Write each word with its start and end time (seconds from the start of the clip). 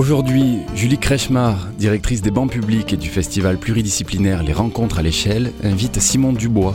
Aujourd'hui, 0.00 0.60
Julie 0.74 0.96
Krechmar, 0.96 1.68
directrice 1.76 2.22
des 2.22 2.30
bancs 2.30 2.50
publics 2.50 2.90
et 2.94 2.96
du 2.96 3.10
festival 3.10 3.58
pluridisciplinaire 3.58 4.42
Les 4.42 4.54
Rencontres 4.54 4.98
à 4.98 5.02
l'échelle, 5.02 5.52
invite 5.62 6.00
Simon 6.00 6.32
Dubois, 6.32 6.74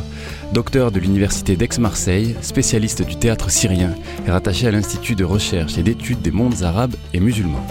docteur 0.54 0.92
de 0.92 1.00
l'Université 1.00 1.56
d'Aix-Marseille, 1.56 2.36
spécialiste 2.42 3.02
du 3.02 3.16
théâtre 3.16 3.50
syrien 3.50 3.96
et 4.28 4.30
rattaché 4.30 4.68
à 4.68 4.72
l'Institut 4.72 5.16
de 5.16 5.24
recherche 5.24 5.76
et 5.80 5.82
d'études 5.82 6.22
des 6.22 6.30
mondes 6.30 6.62
arabes 6.62 6.94
et 7.16 7.20
musulmans. 7.20 7.66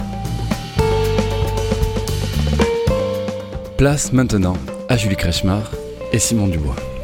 Place 3.77 4.11
maintenant 4.11 4.57
à 4.89 4.97
Julie 4.97 5.15
Krechmar 5.15 5.71
et 6.11 6.19
Simon 6.19 6.49
Dubois. 6.49 6.94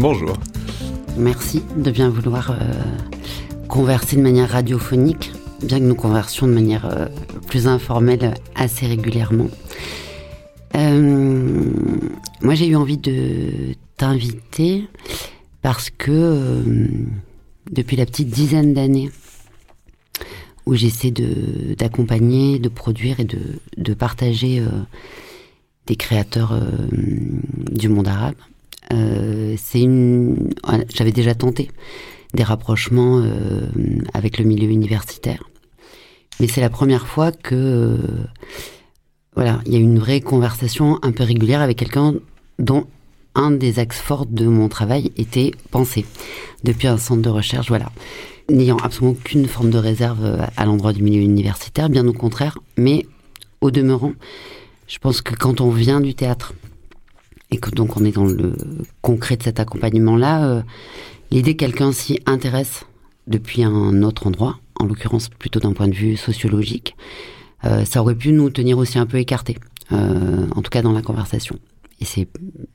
Bonjour. 0.00 0.32
Merci 1.18 1.62
de 1.76 1.90
bien 1.90 2.08
vouloir 2.08 2.52
euh, 2.52 2.56
converser 3.68 4.16
de 4.16 4.22
manière 4.22 4.48
radiophonique, 4.48 5.30
bien 5.62 5.78
que 5.78 5.84
nous 5.84 5.94
conversions 5.94 6.46
de 6.46 6.52
manière 6.52 6.86
euh, 6.86 7.06
plus 7.46 7.66
informelle 7.66 8.34
assez 8.54 8.86
régulièrement. 8.86 9.48
Euh, 10.74 11.70
moi, 12.40 12.54
j'ai 12.54 12.66
eu 12.68 12.76
envie 12.76 12.96
de 12.96 13.74
t'inviter 13.98 14.84
parce 15.60 15.90
que 15.90 16.88
depuis 17.70 17.96
la 17.96 18.06
petite 18.06 18.30
dizaine 18.30 18.72
d'années 18.72 19.10
où 20.64 20.74
j'essaie 20.74 21.12
d'accompagner, 21.76 22.58
de, 22.58 22.68
produire 22.70 23.20
et 23.20 23.24
de, 23.24 23.94
partager 23.94 24.62
des 25.86 25.96
créateurs 25.96 26.58
du 26.92 27.88
monde 27.88 28.08
arabe, 28.08 28.36
euh, 28.92 29.54
c'est 29.56 29.80
une. 29.80 30.50
J'avais 30.92 31.12
déjà 31.12 31.34
tenté 31.34 31.70
des 32.34 32.42
rapprochements 32.42 33.20
euh, 33.20 33.68
avec 34.14 34.38
le 34.38 34.44
milieu 34.44 34.68
universitaire, 34.68 35.42
mais 36.38 36.48
c'est 36.48 36.60
la 36.60 36.70
première 36.70 37.06
fois 37.06 37.32
que 37.32 37.54
euh, 37.54 37.96
voilà, 39.34 39.60
il 39.66 39.72
y 39.72 39.76
a 39.76 39.80
une 39.80 39.98
vraie 39.98 40.20
conversation 40.20 40.98
un 41.02 41.12
peu 41.12 41.24
régulière 41.24 41.60
avec 41.60 41.78
quelqu'un 41.78 42.14
dont 42.58 42.86
un 43.34 43.50
des 43.50 43.78
axes 43.78 44.00
forts 44.00 44.26
de 44.26 44.46
mon 44.46 44.68
travail 44.68 45.12
était 45.16 45.52
penser 45.70 46.04
depuis 46.64 46.88
un 46.88 46.98
centre 46.98 47.22
de 47.22 47.28
recherche, 47.28 47.68
voilà, 47.68 47.90
n'ayant 48.48 48.76
absolument 48.78 49.12
aucune 49.12 49.46
forme 49.46 49.70
de 49.70 49.78
réserve 49.78 50.46
à 50.56 50.64
l'endroit 50.64 50.92
du 50.92 51.02
milieu 51.02 51.22
universitaire, 51.22 51.88
bien 51.88 52.06
au 52.06 52.12
contraire, 52.12 52.58
mais 52.76 53.06
au 53.60 53.70
demeurant, 53.70 54.12
je 54.88 54.98
pense 54.98 55.22
que 55.22 55.34
quand 55.34 55.60
on 55.60 55.70
vient 55.70 56.00
du 56.00 56.14
théâtre 56.14 56.54
et 57.50 57.58
que 57.58 57.70
donc 57.70 57.96
on 57.96 58.04
est 58.04 58.12
dans 58.12 58.26
le 58.26 58.54
concret 59.02 59.36
de 59.36 59.42
cet 59.42 59.60
accompagnement-là, 59.60 60.44
euh, 60.44 60.62
l'idée 61.30 61.54
que 61.54 61.64
quelqu'un 61.64 61.92
s'y 61.92 62.20
intéresse 62.26 62.84
depuis 63.26 63.62
un 63.62 64.02
autre 64.02 64.26
endroit, 64.26 64.58
en 64.78 64.86
l'occurrence 64.86 65.28
plutôt 65.28 65.60
d'un 65.60 65.72
point 65.72 65.88
de 65.88 65.94
vue 65.94 66.16
sociologique, 66.16 66.96
euh, 67.64 67.84
ça 67.84 68.00
aurait 68.00 68.14
pu 68.14 68.32
nous 68.32 68.50
tenir 68.50 68.78
aussi 68.78 68.98
un 68.98 69.06
peu 69.06 69.18
écartés, 69.18 69.58
euh, 69.92 70.46
en 70.54 70.62
tout 70.62 70.70
cas 70.70 70.82
dans 70.82 70.92
la 70.92 71.02
conversation. 71.02 71.58
Et 72.00 72.04
c'est 72.04 72.28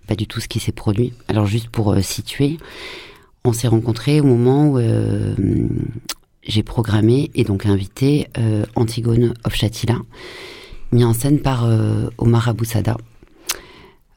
pas 0.08 0.16
du 0.16 0.28
tout 0.28 0.40
ce 0.40 0.48
qui 0.48 0.60
s'est 0.60 0.72
produit. 0.72 1.14
Alors 1.28 1.48
juste 1.48 1.70
pour 1.70 1.92
euh, 1.92 2.02
situer, 2.02 2.58
on 3.44 3.54
s'est 3.54 3.68
rencontrés 3.68 4.22
au 4.22 4.26
moment 4.26 4.68
où 4.68 4.78
euh, 4.78 5.36
j'ai 6.44 6.64
programmé 6.64 7.32
et 7.34 7.44
donc 7.44 7.66
invité 7.66 8.28
euh, 8.38 8.66
Antigone 8.76 9.34
of 9.44 9.56
Shatila, 9.56 9.98
mis 10.92 11.04
en 11.04 11.14
scène 11.14 11.40
par 11.40 11.68
Omar 12.18 12.48
Aboussada. 12.48 12.98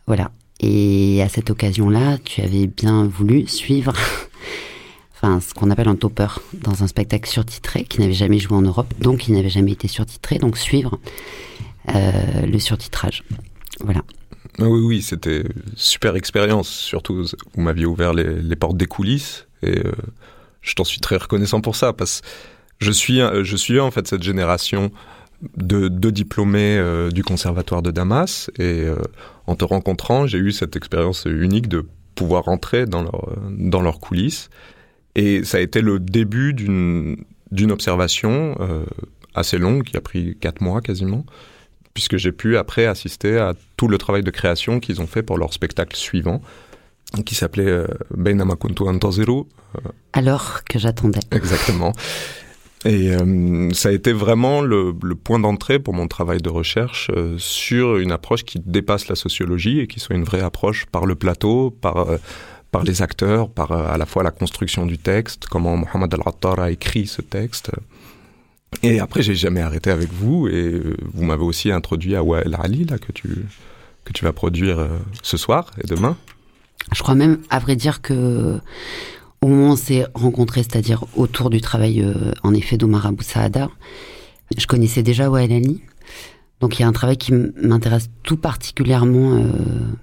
Voilà. 0.06 0.30
Et 0.60 1.22
à 1.22 1.28
cette 1.28 1.50
occasion-là, 1.50 2.18
tu 2.24 2.40
avais 2.40 2.66
bien 2.66 3.06
voulu 3.06 3.46
suivre 3.46 3.92
enfin, 5.14 5.40
ce 5.40 5.54
qu'on 5.54 5.70
appelle 5.70 5.88
un 5.88 5.96
topper 5.96 6.28
dans 6.52 6.82
un 6.82 6.86
spectacle 6.86 7.28
surtitré 7.28 7.84
qui 7.84 8.00
n'avait 8.00 8.12
jamais 8.12 8.38
joué 8.38 8.56
en 8.56 8.62
Europe, 8.62 8.92
donc 9.00 9.18
qui 9.18 9.32
n'avait 9.32 9.50
jamais 9.50 9.72
été 9.72 9.88
surtitré, 9.88 10.38
donc 10.38 10.56
suivre 10.56 10.98
euh, 11.94 12.46
le 12.46 12.58
surtitrage. 12.58 13.22
Voilà. 13.80 14.02
Ah 14.60 14.64
Oui, 14.68 14.80
oui, 14.80 15.02
c'était 15.02 15.44
super 15.76 16.16
expérience. 16.16 16.68
Surtout, 16.68 17.24
vous 17.54 17.62
m'aviez 17.62 17.86
ouvert 17.86 18.12
les, 18.12 18.56
portes 18.56 18.76
des 18.76 18.86
coulisses 18.86 19.46
et 19.62 19.78
euh, 19.78 19.92
je 20.60 20.74
t'en 20.74 20.84
suis 20.84 21.00
très 21.00 21.16
reconnaissant 21.16 21.60
pour 21.60 21.76
ça 21.76 21.92
parce 21.92 22.20
que 22.20 22.26
je 22.80 22.90
suis, 22.90 23.20
je 23.42 23.56
suis 23.56 23.78
en 23.78 23.90
fait 23.90 24.06
cette 24.06 24.22
génération 24.22 24.90
de, 25.56 25.88
de 25.88 26.10
diplômés 26.10 26.76
euh, 26.78 27.10
du 27.10 27.22
conservatoire 27.22 27.82
de 27.82 27.90
Damas 27.90 28.50
et 28.58 28.82
euh, 28.84 28.96
en 29.46 29.54
te 29.54 29.64
rencontrant, 29.64 30.26
j'ai 30.26 30.38
eu 30.38 30.52
cette 30.52 30.76
expérience 30.76 31.24
unique 31.26 31.68
de 31.68 31.86
pouvoir 32.14 32.44
rentrer 32.44 32.86
dans 32.86 33.02
leur, 33.02 33.36
dans 33.50 33.80
leurs 33.80 34.00
coulisses 34.00 34.50
et 35.14 35.44
ça 35.44 35.58
a 35.58 35.60
été 35.60 35.80
le 35.80 35.98
début 35.98 36.54
d'une 36.54 37.24
d'une 37.50 37.72
observation 37.72 38.56
euh, 38.60 38.84
assez 39.34 39.56
longue 39.56 39.84
qui 39.84 39.96
a 39.96 40.00
pris 40.00 40.36
quatre 40.38 40.60
mois 40.60 40.82
quasiment 40.82 41.24
puisque 41.94 42.16
j'ai 42.16 42.30
pu 42.30 42.56
après 42.56 42.86
assister 42.86 43.38
à 43.38 43.54
tout 43.76 43.88
le 43.88 43.98
travail 43.98 44.22
de 44.22 44.30
création 44.30 44.78
qu'ils 44.78 45.00
ont 45.00 45.08
fait 45.08 45.24
pour 45.24 45.36
leur 45.36 45.52
spectacle 45.52 45.96
suivant, 45.96 46.40
qui 47.26 47.34
s'appelait 47.34 47.66
euh, 47.66 47.88
Bainama 48.16 48.54
Kuntu 48.54 48.84
Antaziru, 48.84 49.46
Alors 50.12 50.62
que 50.62 50.78
j'attendais. 50.78 51.18
exactement. 51.32 51.92
Et 52.84 53.10
euh, 53.12 53.70
ça 53.72 53.88
a 53.88 53.92
été 53.92 54.12
vraiment 54.12 54.60
le, 54.60 54.92
point 55.14 55.40
d'entrée 55.40 55.78
pour 55.78 55.94
mon 55.94 56.06
travail 56.06 56.38
de 56.38 56.48
recherche 56.48 57.10
euh, 57.14 57.36
sur 57.38 57.96
une 57.96 58.12
approche 58.12 58.44
qui 58.44 58.60
dépasse 58.60 59.08
la 59.08 59.16
sociologie 59.16 59.80
et 59.80 59.86
qui 59.88 59.98
soit 59.98 60.14
une 60.14 60.24
vraie 60.24 60.42
approche 60.42 60.86
par 60.86 61.04
le 61.04 61.16
plateau, 61.16 61.70
par, 61.70 61.96
euh, 61.96 62.18
par 62.70 62.84
les 62.84 63.02
acteurs, 63.02 63.48
par 63.48 63.72
à 63.72 63.98
la 63.98 64.06
fois 64.06 64.22
la 64.22 64.30
construction 64.30 64.86
du 64.86 64.96
texte, 64.96 65.46
comment 65.46 65.76
Mohamed 65.76 66.14
Al-Attar 66.14 66.60
a 66.60 66.70
écrit 66.70 67.06
ce 67.06 67.20
texte. 67.20 67.72
Et 68.82 69.00
après, 69.00 69.22
j'ai 69.22 69.34
jamais 69.34 69.62
arrêté 69.62 69.90
avec 69.90 70.12
vous 70.12 70.46
et 70.46 70.80
vous 71.14 71.24
m'avez 71.24 71.42
aussi 71.42 71.72
introduit 71.72 72.14
à 72.14 72.22
Wael 72.22 72.56
Ali, 72.60 72.84
là, 72.84 72.98
que 72.98 73.10
tu, 73.12 73.46
que 74.04 74.12
tu 74.12 74.24
vas 74.24 74.32
produire 74.32 74.86
ce 75.22 75.38
soir 75.38 75.70
et 75.82 75.86
demain. 75.86 76.16
Je 76.92 77.02
crois 77.02 77.14
même, 77.14 77.38
à 77.48 77.58
vrai 77.58 77.76
dire, 77.76 78.02
que 78.02 78.60
au 79.40 79.46
moment 79.46 79.68
où 79.68 79.72
on 79.72 79.76
s'est 79.76 80.06
rencontrés, 80.14 80.62
c'est-à-dire 80.62 81.04
autour 81.16 81.50
du 81.50 81.60
travail, 81.60 82.02
euh, 82.02 82.32
en 82.42 82.54
effet, 82.54 82.76
d'Omar 82.76 83.06
Abou 83.06 83.22
Saada, 83.22 83.70
je 84.56 84.66
connaissais 84.66 85.02
déjà 85.02 85.30
Wael 85.30 85.52
Ali. 85.52 85.82
Donc 86.60 86.78
il 86.78 86.82
y 86.82 86.84
a 86.84 86.88
un 86.88 86.92
travail 86.92 87.16
qui 87.16 87.32
m'intéresse 87.32 88.10
tout 88.24 88.36
particulièrement 88.36 89.34
euh, 89.34 89.44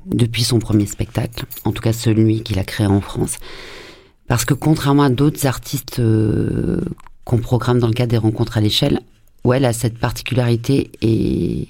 depuis 0.06 0.44
son 0.44 0.60
premier 0.60 0.86
spectacle, 0.86 1.46
en 1.66 1.74
tout 1.74 1.82
cas 1.82 1.92
celui 1.92 2.44
qu'il 2.44 2.60
a 2.60 2.64
créé 2.64 2.88
en 2.88 3.02
France. 3.02 3.38
Parce 4.28 4.46
que 4.46 4.54
contrairement 4.54 5.04
à 5.04 5.10
d'autres 5.10 5.46
artistes 5.48 6.00
euh, 6.00 6.80
qu'on 7.26 7.40
programme 7.40 7.80
dans 7.80 7.88
le 7.88 7.94
cadre 7.94 8.12
des 8.12 8.18
rencontres 8.18 8.58
à 8.58 8.62
l'échelle, 8.62 9.02
Wael 9.44 9.66
a 9.66 9.74
cette 9.74 9.98
particularité 9.98 10.92
et 11.02 11.68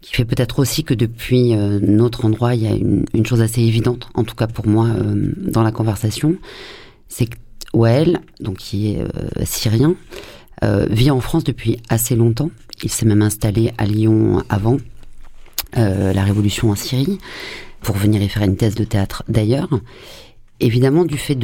qui 0.00 0.14
fait 0.14 0.24
peut-être 0.24 0.58
aussi 0.58 0.84
que 0.84 0.94
depuis 0.94 1.54
euh, 1.54 1.78
notre 1.82 2.24
endroit, 2.24 2.54
il 2.54 2.62
y 2.62 2.66
a 2.66 2.74
une, 2.74 3.04
une 3.14 3.26
chose 3.26 3.40
assez 3.40 3.62
évidente, 3.62 4.08
en 4.14 4.24
tout 4.24 4.34
cas 4.34 4.46
pour 4.46 4.66
moi, 4.66 4.86
euh, 4.86 5.32
dans 5.36 5.62
la 5.62 5.72
conversation, 5.72 6.36
c'est 7.08 7.26
que 7.26 7.36
Wael, 7.72 8.20
donc 8.40 8.56
qui 8.56 8.92
est 8.92 9.00
euh, 9.00 9.44
syrien, 9.44 9.94
euh, 10.64 10.86
vit 10.90 11.10
en 11.10 11.20
France 11.20 11.44
depuis 11.44 11.78
assez 11.88 12.16
longtemps. 12.16 12.50
Il 12.82 12.90
s'est 12.90 13.06
même 13.06 13.22
installé 13.22 13.72
à 13.78 13.86
Lyon 13.86 14.42
avant 14.48 14.78
euh, 15.76 16.12
la 16.12 16.24
révolution 16.24 16.70
en 16.70 16.74
Syrie, 16.74 17.18
pour 17.80 17.96
venir 17.96 18.22
y 18.22 18.28
faire 18.28 18.42
une 18.42 18.56
thèse 18.56 18.74
de 18.74 18.84
théâtre 18.84 19.22
d'ailleurs. 19.28 19.68
Évidemment, 20.60 21.04
du 21.04 21.18
fait 21.18 21.38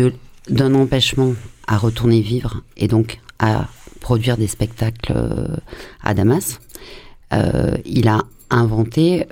d'un 0.48 0.74
empêchement 0.74 1.34
à 1.66 1.76
retourner 1.76 2.20
vivre 2.20 2.62
et 2.76 2.88
donc 2.88 3.20
à 3.38 3.68
produire 4.00 4.36
des 4.36 4.48
spectacles 4.48 5.14
à 6.02 6.14
Damas, 6.14 6.58
il 7.84 8.08
a 8.08 8.22
inventé, 8.50 9.26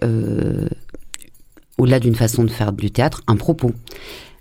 au-delà 1.79 1.99
d'une 1.99 2.15
façon 2.15 2.45
de 2.45 2.51
faire 2.51 2.73
du 2.73 2.91
théâtre, 2.91 3.23
un 3.27 3.37
propos. 3.37 3.73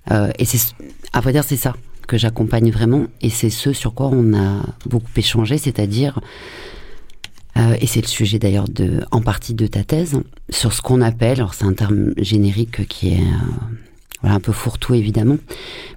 Euh, 0.10 0.32
et 0.40 0.46
c'est, 0.46 0.74
à 1.14 1.22
vrai 1.22 1.34
dire, 1.34 1.44
c'est 1.44 1.58
ça 1.58 1.76
que 2.08 2.18
j'accompagne 2.18 2.72
vraiment, 2.72 3.06
et 3.22 3.30
c'est 3.30 3.52
ce 3.52 3.74
sur 3.74 3.94
quoi 3.94 4.08
on 4.12 4.34
a 4.34 4.64
beaucoup 4.86 5.12
échangé, 5.16 5.58
c'est-à-dire 5.58 6.20
Euh, 7.58 7.76
et 7.82 7.86
c'est 7.86 8.02
le 8.02 8.08
sujet 8.08 8.40
d'ailleurs 8.40 8.70
de, 8.70 9.04
en 9.12 9.22
partie 9.22 9.54
de 9.54 9.68
ta 9.68 9.84
thèse, 9.84 10.22
sur 10.50 10.72
ce 10.72 10.82
qu'on 10.82 11.02
appelle, 11.02 11.40
alors 11.40 11.54
c'est 11.54 11.66
un 11.66 11.74
terme 11.74 12.14
générique 12.16 12.88
qui 12.88 13.10
est 13.10 13.28
voilà, 14.22 14.38
un 14.38 14.40
peu 14.40 14.54
fourre-tout 14.54 14.94
évidemment, 14.94 15.38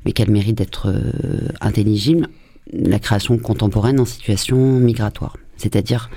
mais 0.04 0.10
qui 0.10 0.20
a 0.22 0.24
le 0.24 0.32
mérite 0.32 0.58
d'être 0.58 0.92
intelligible, 1.60 2.26
la 2.72 2.98
création 2.98 3.38
contemporaine 3.38 4.00
en 4.00 4.04
situation 4.04 4.56
migratoire. 4.80 5.36
C'est-à-dire 5.56 6.10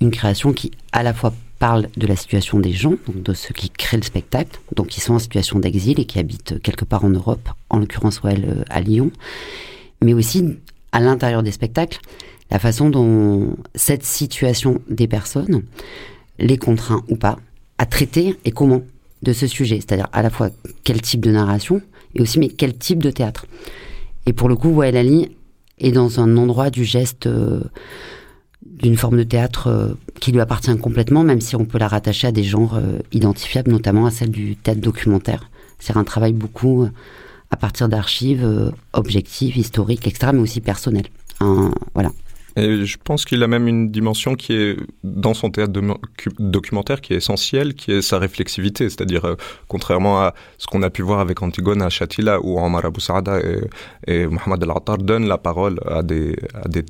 une 0.00 0.10
création 0.10 0.54
qui 0.54 0.70
à 0.92 1.02
la 1.02 1.12
fois 1.12 1.34
parle 1.60 1.88
de 1.96 2.06
la 2.06 2.16
situation 2.16 2.58
des 2.58 2.72
gens, 2.72 2.94
donc 3.06 3.22
de 3.22 3.34
ceux 3.34 3.54
qui 3.54 3.70
créent 3.70 3.98
le 3.98 4.02
spectacle, 4.02 4.58
donc 4.74 4.88
qui 4.88 5.00
sont 5.00 5.14
en 5.14 5.18
situation 5.20 5.60
d'exil 5.60 6.00
et 6.00 6.06
qui 6.06 6.18
habitent 6.18 6.60
quelque 6.60 6.84
part 6.84 7.04
en 7.04 7.10
Europe, 7.10 7.48
en 7.68 7.78
l'occurrence 7.78 8.20
elle 8.24 8.64
à 8.70 8.80
Lyon, 8.80 9.12
mais 10.02 10.14
aussi 10.14 10.56
à 10.90 11.00
l'intérieur 11.00 11.42
des 11.42 11.52
spectacles, 11.52 12.00
la 12.50 12.58
façon 12.58 12.88
dont 12.88 13.56
cette 13.74 14.04
situation 14.04 14.80
des 14.88 15.06
personnes 15.06 15.62
les 16.38 16.56
contraint 16.56 17.04
ou 17.08 17.16
pas 17.16 17.38
à 17.78 17.86
traiter 17.86 18.36
et 18.44 18.50
comment 18.50 18.82
de 19.22 19.32
ce 19.34 19.46
sujet, 19.46 19.76
c'est-à-dire 19.76 20.08
à 20.12 20.22
la 20.22 20.30
fois 20.30 20.48
quel 20.82 21.02
type 21.02 21.20
de 21.20 21.30
narration 21.30 21.82
et 22.14 22.22
aussi 22.22 22.38
mais 22.38 22.48
quel 22.48 22.76
type 22.76 23.02
de 23.02 23.10
théâtre. 23.10 23.46
Et 24.24 24.32
pour 24.32 24.48
le 24.48 24.56
coup, 24.56 24.70
Wael 24.70 24.96
Ali 24.96 25.36
est 25.78 25.92
dans 25.92 26.20
un 26.20 26.36
endroit 26.38 26.70
du 26.70 26.84
geste 26.84 27.26
euh, 27.26 27.62
d'une 28.82 28.96
forme 28.96 29.16
de 29.16 29.22
théâtre 29.22 29.68
euh, 29.68 29.88
qui 30.20 30.32
lui 30.32 30.40
appartient 30.40 30.76
complètement, 30.78 31.22
même 31.22 31.40
si 31.40 31.56
on 31.56 31.64
peut 31.64 31.78
la 31.78 31.88
rattacher 31.88 32.28
à 32.28 32.32
des 32.32 32.44
genres 32.44 32.76
euh, 32.76 32.98
identifiables, 33.12 33.70
notamment 33.70 34.06
à 34.06 34.10
celle 34.10 34.30
du 34.30 34.56
théâtre 34.56 34.80
documentaire. 34.80 35.50
C'est 35.78 35.96
un 35.96 36.04
travail 36.04 36.32
beaucoup 36.32 36.88
à 37.50 37.56
partir 37.56 37.88
d'archives 37.88 38.72
objectives, 38.92 39.56
historiques, 39.56 40.06
etc., 40.06 40.32
mais 40.34 40.40
aussi 40.40 40.60
personnelles. 40.60 41.08
voilà. 41.94 42.12
Et 42.56 42.84
je 42.84 42.98
pense 43.02 43.24
qu'il 43.24 43.42
a 43.42 43.46
même 43.46 43.68
une 43.68 43.90
dimension 43.90 44.34
qui 44.34 44.52
est 44.54 44.76
dans 45.04 45.34
son 45.34 45.50
théâtre 45.50 45.72
documentaire 46.38 47.00
qui 47.00 47.14
est 47.14 47.16
essentielle, 47.16 47.74
qui 47.74 47.92
est 47.92 48.02
sa 48.02 48.18
réflexivité. 48.18 48.88
C'est-à-dire, 48.88 49.24
euh, 49.24 49.36
contrairement 49.68 50.20
à 50.20 50.34
ce 50.58 50.66
qu'on 50.66 50.82
a 50.82 50.90
pu 50.90 51.02
voir 51.02 51.20
avec 51.20 51.42
Antigone 51.42 51.82
à 51.82 51.90
Chatila, 51.90 52.40
où 52.42 52.58
Omar 52.58 52.84
Abou 52.84 53.00
Saada 53.00 53.38
et, 54.06 54.26
Mohamed 54.26 54.62
El-Attar 54.62 54.98
donnent 54.98 55.28
la 55.28 55.38
parole 55.38 55.80
à, 55.86 56.02
des, 56.02 56.36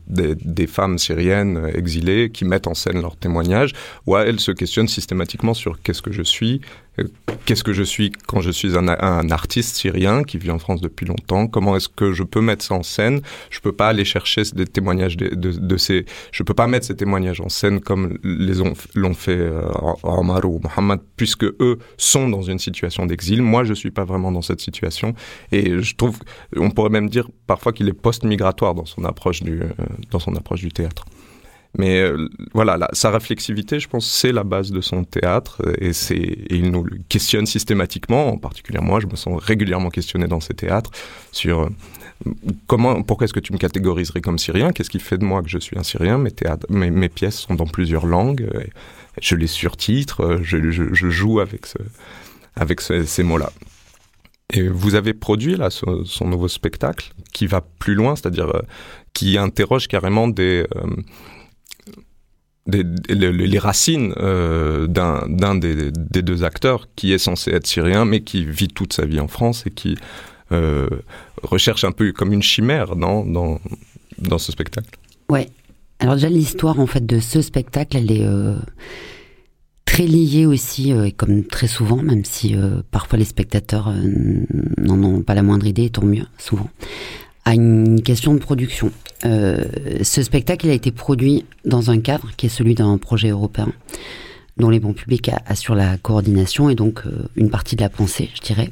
des, 0.07 0.35
des, 0.35 0.67
femmes 0.67 0.99
syriennes 0.99 1.71
exilées 1.75 2.31
qui 2.31 2.45
mettent 2.45 2.67
en 2.67 2.75
scène 2.75 3.01
leurs 3.01 3.17
témoignages, 3.17 3.73
où 4.07 4.17
elles 4.17 4.41
se 4.41 4.53
questionnent 4.53 4.89
systématiquement 4.89 5.55
sur 5.55 5.81
qu'est-ce 5.83 6.03
que 6.03 6.13
je 6.13 6.23
suis, 6.23 6.61
qu'est-ce 7.45 7.65
que 7.65 7.73
je 7.73 7.83
suis 7.83 8.13
quand 8.27 8.41
je 8.41 8.51
suis 8.51 8.77
un, 8.77 9.31
artiste 9.31 9.77
syrien 9.77 10.23
qui 10.23 10.39
vit 10.39 10.51
en 10.51 10.59
France 10.59 10.81
depuis 10.81 11.07
longtemps? 11.07 11.47
Comment 11.47 11.77
est-ce 11.77 11.89
que 11.89 12.13
je 12.13 12.23
peux 12.23 12.41
mettre 12.41 12.65
ça 12.65 12.75
en 12.75 12.83
scène? 12.83 13.23
Je 13.51 13.61
peux 13.61 13.73
pas 13.73 13.89
aller 13.89 14.05
chercher 14.05 14.43
des 14.55 14.67
témoignages 14.67 15.17
de, 15.17 15.77
ces. 15.77 16.07
Je 16.33 16.43
peux 16.43 16.55
pas 16.55 16.67
mettre 16.67 16.87
ces 16.87 16.97
témoignages 16.97 17.41
en 17.41 17.49
scène 17.49 17.81
comme 17.81 18.19
les 18.23 18.55
l'ont 18.95 19.15
fait 19.15 19.39
euh, 19.39 19.63
Omar 20.03 20.45
ou 20.45 20.61
Mohamed, 20.61 21.01
puisque 21.17 21.45
eux 21.45 21.79
sont 21.97 22.29
dans 22.29 22.43
une 22.43 22.59
situation 22.59 23.07
d'exil. 23.07 23.43
Moi, 23.43 23.65
je 23.65 23.75
suis 23.75 23.91
pas 23.91 24.05
vraiment 24.05 24.33
dans 24.33 24.43
cette 24.43 24.61
situation, 24.61 25.15
et 25.53 25.81
je 25.81 25.97
trouve, 25.97 26.19
on 26.57 26.71
pourrait 26.71 26.91
même 26.91 27.09
dire 27.09 27.29
parfois 27.47 27.73
qu'il 27.73 27.89
est 27.89 27.93
post-migratoire 27.93 28.75
dans 28.75 28.87
son 28.87 29.05
approche 29.05 29.43
du 29.43 29.63
euh, 29.63 29.69
dans 30.11 30.19
son 30.19 30.35
approche 30.37 30.61
du 30.61 30.71
théâtre. 30.71 31.05
Mais 31.79 32.01
euh, 32.01 32.29
voilà, 32.53 32.89
sa 32.93 33.11
réflexivité, 33.11 33.79
je 33.79 33.89
pense, 33.89 34.07
c'est 34.07 34.33
la 34.33 34.43
base 34.43 34.73
de 34.73 34.81
son 34.81 35.05
théâtre 35.05 35.63
et, 35.79 35.93
c'est, 35.93 36.17
et 36.17 36.57
il 36.57 36.71
nous 36.71 36.85
questionne 37.09 37.47
systématiquement, 37.47 38.29
en 38.29 38.39
particulier 38.39 38.81
moi, 38.81 38.99
je 39.01 39.07
me 39.07 39.17
sens 39.17 39.41
régulièrement 39.41 39.91
questionné 39.91 40.27
dans 40.27 40.41
ses 40.41 40.55
théâtres 40.55 40.91
sur 41.31 41.61
euh, 41.61 41.69
comment, 42.67 43.03
pourquoi 43.03 43.27
est-ce 43.27 43.33
que 43.33 43.41
tu 43.41 43.53
me 43.53 43.59
catégoriserais 43.59 44.21
comme 44.21 44.39
syrien? 44.39 44.73
Qu'est-ce 44.73 44.91
qui 44.91 44.99
fait 44.99 45.19
de 45.19 45.25
moi 45.25 45.43
que 45.43 45.49
je 45.49 45.59
suis 45.59 45.79
un 45.79 45.85
syrien? 45.85 46.23
Mes, 46.69 47.09
pièces 47.09 47.39
sont 47.39 47.55
dans 47.55 47.67
plusieurs 47.67 48.07
langues, 48.07 48.49
je 49.21 49.37
les 49.37 49.47
surtitre, 49.47 50.41
je, 50.43 51.09
joue 51.09 51.41
avec, 51.41 51.67
ce, 51.67 51.79
avec 52.57 52.81
ces 52.81 53.23
mots-là. 53.23 53.53
Et 54.53 54.69
vous 54.69 54.97
avez 54.97 55.15
produit 55.15 55.55
là 55.57 55.71
son, 55.71 56.25
nouveau 56.25 56.49
spectacle 56.49 57.13
qui 57.33 57.47
va 57.47 57.61
plus 57.61 57.95
loin, 57.95 58.17
c'est-à-dire 58.17 58.49
euh, 58.49 58.63
qui 59.13 59.39
interroge 59.39 59.87
carrément 59.87 60.27
des 60.27 60.67
les, 62.71 63.59
racines 63.59 64.15
euh, 64.19 64.87
d'un 64.87 65.55
des, 65.55 65.91
deux 65.91 66.45
acteurs 66.45 66.89
qui 66.97 67.13
est 67.13 67.19
censé 67.19 67.51
être 67.51 67.67
syrien 67.67 68.05
mais 68.05 68.21
qui 68.21 68.45
vit 68.45 68.69
toute 68.69 68.93
sa 68.93 69.07
vie 69.07 69.21
en 69.21 69.29
France 69.29 69.65
et 69.67 69.71
qui 69.71 69.97
euh, 70.53 70.89
recherche 71.43 71.85
un 71.85 71.93
peu 71.93 72.13
comme 72.13 72.33
une 72.33 72.43
chimère 72.43 72.97
dans, 72.97 73.25
dans, 73.25 73.61
dans 74.19 74.39
ce 74.39 74.53
spectacle. 74.53 74.91
Ouais. 75.29 75.49
Alors 75.99 76.15
déjà 76.15 76.29
l'histoire 76.29 76.81
en 76.81 76.87
fait 76.87 77.05
de 77.05 77.21
ce 77.21 77.43
spectacle, 77.43 77.97
elle 77.97 78.11
est 78.11 78.25
euh, 78.25 78.57
très 79.85 80.07
liée 80.07 80.47
aussi, 80.47 80.93
et 80.93 81.13
comme 81.13 81.45
très 81.45 81.67
souvent, 81.67 82.03
même 82.03 82.25
si 82.25 82.57
parfois 82.91 83.19
les 83.19 83.27
spectateurs 83.27 83.93
n'en 84.79 85.03
ont 85.03 85.21
pas 85.21 85.35
la 85.35 85.43
moindre 85.43 85.67
idée, 85.67 85.91
tant 85.91 86.05
mieux, 86.05 86.25
souvent, 86.39 86.71
à 87.45 87.55
une 87.55 88.03
question 88.03 88.35
de 88.35 88.39
production. 88.39 88.93
Euh, 89.25 89.65
ce 90.03 90.23
spectacle 90.23 90.69
a 90.69 90.73
été 90.73 90.91
produit 90.91 91.45
dans 91.65 91.91
un 91.91 92.01
cadre 92.01 92.31
qui 92.37 92.47
est 92.47 92.51
celui 92.51 92.75
d'un 92.75 92.97
projet 92.99 93.29
européen 93.29 93.73
dont 94.57 94.71
les 94.71 94.81
bons 94.81 94.93
publics 94.93 95.31
assurent 95.47 95.75
la 95.75 95.97
coordination 95.97 96.69
et 96.69 96.75
donc 96.75 97.03
euh, 97.07 97.29
une 97.37 97.51
partie 97.51 97.77
de 97.77 97.83
la 97.83 97.89
pensée, 97.89 98.31
je 98.35 98.41
dirais. 98.41 98.71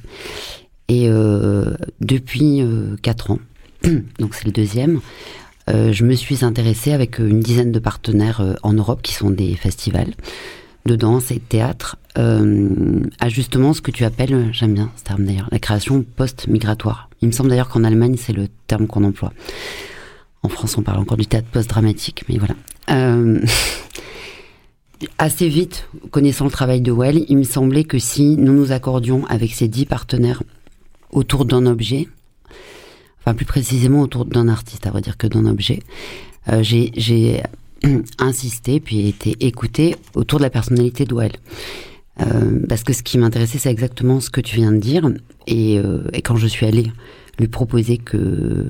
Et 0.88 1.08
euh, 1.08 1.74
depuis 2.00 2.62
quatre 3.02 3.30
ans, 3.30 3.38
donc 4.18 4.34
c'est 4.34 4.46
le 4.46 4.52
deuxième, 4.52 5.00
je 5.68 6.02
me 6.02 6.14
suis 6.14 6.46
intéressée 6.46 6.92
avec 6.92 7.18
une 7.18 7.40
dizaine 7.40 7.72
de 7.72 7.78
partenaires 7.78 8.56
en 8.62 8.72
Europe 8.72 9.02
qui 9.02 9.12
sont 9.12 9.28
des 9.28 9.54
festivals 9.54 10.14
de 10.86 10.96
danse 10.96 11.30
et 11.30 11.34
de 11.34 11.40
théâtre 11.40 11.96
à 12.16 13.28
justement 13.28 13.72
ce 13.74 13.80
que 13.80 13.92
tu 13.92 14.04
appelles, 14.04 14.48
j'aime 14.52 14.74
bien 14.74 14.90
ce 14.96 15.04
terme 15.04 15.24
d'ailleurs, 15.24 15.48
la 15.52 15.60
création 15.60 16.04
post-migratoire. 16.16 17.08
Il 17.20 17.28
me 17.28 17.32
semble 17.32 17.48
d'ailleurs 17.48 17.68
qu'en 17.68 17.84
Allemagne, 17.84 18.16
c'est 18.18 18.32
le 18.32 18.48
terme 18.66 18.88
qu'on 18.88 19.04
emploie. 19.04 19.32
En 20.42 20.48
France, 20.48 20.76
on 20.78 20.82
parle 20.82 20.98
encore 20.98 21.16
du 21.16 21.26
théâtre 21.26 21.48
post-dramatique, 21.52 22.24
mais 22.28 22.38
voilà. 22.38 22.54
Euh, 22.90 23.40
assez 25.18 25.48
vite, 25.48 25.88
connaissant 26.10 26.44
le 26.44 26.50
travail 26.50 26.80
de 26.80 26.92
Well, 26.92 27.24
il 27.28 27.36
me 27.36 27.44
semblait 27.44 27.84
que 27.84 27.98
si 27.98 28.36
nous 28.36 28.52
nous 28.52 28.72
accordions 28.72 29.26
avec 29.26 29.52
ces 29.52 29.68
dix 29.68 29.86
partenaires 29.86 30.42
autour 31.10 31.44
d'un 31.44 31.66
objet, 31.66 32.08
enfin 33.20 33.34
plus 33.34 33.46
précisément 33.46 34.00
autour 34.00 34.24
d'un 34.24 34.48
artiste, 34.48 34.86
à 34.86 34.90
vrai 34.90 35.00
dire 35.00 35.16
que 35.16 35.26
d'un 35.26 35.46
objet, 35.46 35.82
euh, 36.48 36.62
j'ai 36.62 37.42
insisté 38.18 38.80
puis 38.80 39.08
été 39.08 39.36
écouté 39.40 39.96
autour 40.14 40.38
de 40.38 40.44
la 40.44 40.50
personnalité 40.50 41.04
de 41.04 41.14
Well. 41.14 41.32
Euh, 42.20 42.60
parce 42.68 42.82
que 42.82 42.92
ce 42.92 43.02
qui 43.02 43.16
m'intéressait, 43.18 43.58
c'est 43.58 43.70
exactement 43.70 44.20
ce 44.20 44.30
que 44.30 44.40
tu 44.40 44.56
viens 44.56 44.72
de 44.72 44.78
dire. 44.78 45.08
Et, 45.46 45.80
et 46.12 46.22
quand 46.22 46.36
je 46.36 46.46
suis 46.46 46.66
allée 46.66 46.90
lui 47.38 47.48
proposer 47.48 47.96
que 47.98 48.68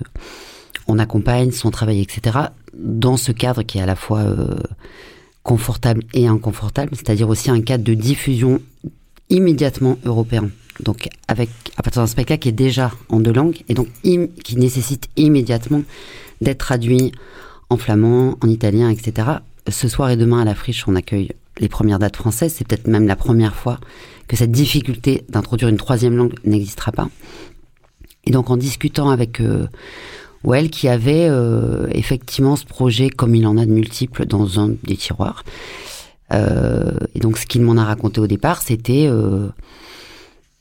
on 0.89 0.99
accompagne 0.99 1.53
son 1.53 1.71
travail, 1.71 2.01
etc., 2.01 2.39
dans 2.75 3.17
ce 3.17 3.31
cadre 3.31 3.63
qui 3.63 3.79
est 3.79 3.83
à 3.83 3.87
la 3.87 3.95
fois 3.95 4.21
euh, 4.21 4.57
confortable 5.43 6.03
et 6.15 6.27
inconfortable, 6.27 6.91
c'est-à-dire 6.95 7.29
aussi 7.29 7.51
un 7.51 7.61
cadre 7.61 7.85
de 7.85 7.95
diffusion 7.95 8.61
immédiatement 9.29 9.99
européen. 10.05 10.51
Donc, 10.81 11.09
avec, 11.27 11.51
à 11.77 11.83
partir 11.83 12.03
d'un 12.03 12.07
spectacle 12.07 12.41
qui 12.41 12.49
est 12.49 12.53
déjà 12.53 12.93
en 13.09 13.21
deux 13.21 13.33
langues 13.33 13.63
et 13.69 13.75
donc 13.75 13.89
qui 14.03 14.57
nécessite 14.57 15.09
immédiatement 15.17 15.83
d'être 16.41 16.59
traduit 16.59 17.13
en 17.71 17.77
flamand, 17.77 18.37
en 18.43 18.49
italien, 18.49 18.89
etc. 18.91 19.29
Ce 19.69 19.89
soir 19.89 20.11
et 20.11 20.17
demain 20.17 20.41
à 20.41 20.45
la 20.45 20.55
friche, 20.55 20.87
on 20.89 20.97
accueille 20.97 21.33
les 21.59 21.69
premières 21.69 21.99
dates 21.99 22.17
françaises. 22.17 22.55
C'est 22.57 22.67
peut-être 22.67 22.87
même 22.87 23.07
la 23.07 23.17
première 23.17 23.55
fois 23.55 23.79
que 24.27 24.37
cette 24.37 24.53
difficulté 24.53 25.25
d'introduire 25.29 25.69
une 25.69 25.77
troisième 25.77 26.17
langue 26.17 26.35
n'existera 26.45 26.93
pas. 26.93 27.09
Et 28.25 28.31
donc, 28.31 28.51
en 28.51 28.57
discutant 28.57 29.11
avec 29.11 29.41
euh, 29.41 29.67
ou 30.45 30.55
elle 30.55 30.71
qui 30.71 30.89
avait 30.89 31.27
euh, 31.29 31.87
effectivement 31.91 32.57
ce 32.57 32.65
projet, 32.65 33.11
comme 33.11 33.35
il 33.35 33.47
en 33.47 33.57
a 33.57 33.67
de 33.67 33.71
multiples, 33.71 34.27
dans 34.27 34.61
un 34.61 34.71
des 34.85 34.97
tiroirs. 34.97 35.45
Euh, 36.33 36.93
et 37.15 37.21
donc, 37.21 37.39
ce 37.39 37.47
qu'il 37.47 37.63
m'en 37.63 37.77
a 37.77 37.85
raconté 37.85 38.21
au 38.21 38.27
départ, 38.27 38.63
c'était 38.63 39.07
euh, 39.09 39.49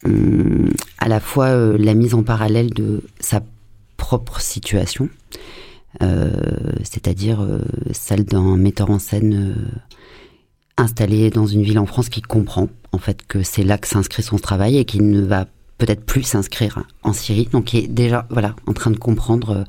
hum, 0.05 0.71
à 0.97 1.07
la 1.07 1.19
fois 1.19 1.55
la 1.77 1.93
mise 1.93 2.13
en 2.13 2.23
parallèle 2.23 2.71
de 2.71 3.01
sa 3.19 3.41
propre 3.97 4.39
situation, 4.39 5.09
c'est-à-dire 5.99 7.45
celle 7.91 8.23
d'un 8.25 8.55
metteur 8.57 8.89
en 8.89 8.99
scène 8.99 9.55
installé 10.77 11.29
dans 11.29 11.47
une 11.47 11.63
ville 11.63 11.79
en 11.79 11.85
France 11.85 12.09
qui 12.09 12.21
comprend 12.21 12.69
en 12.91 12.99
fait 12.99 13.25
que 13.27 13.43
c'est 13.43 13.63
là 13.63 13.77
que 13.77 13.87
s'inscrit 13.87 14.23
son 14.23 14.37
travail 14.37 14.77
et 14.77 14.85
qui 14.85 15.01
ne 15.01 15.21
va 15.21 15.47
peut-être 15.77 16.05
plus 16.05 16.23
s'inscrire 16.23 16.83
en 17.03 17.13
Syrie, 17.13 17.49
donc 17.51 17.65
qui 17.65 17.77
est 17.77 17.87
déjà 17.87 18.27
voilà 18.29 18.55
en 18.65 18.73
train 18.73 18.91
de 18.91 18.97
comprendre 18.97 19.49
euh, 19.51 19.63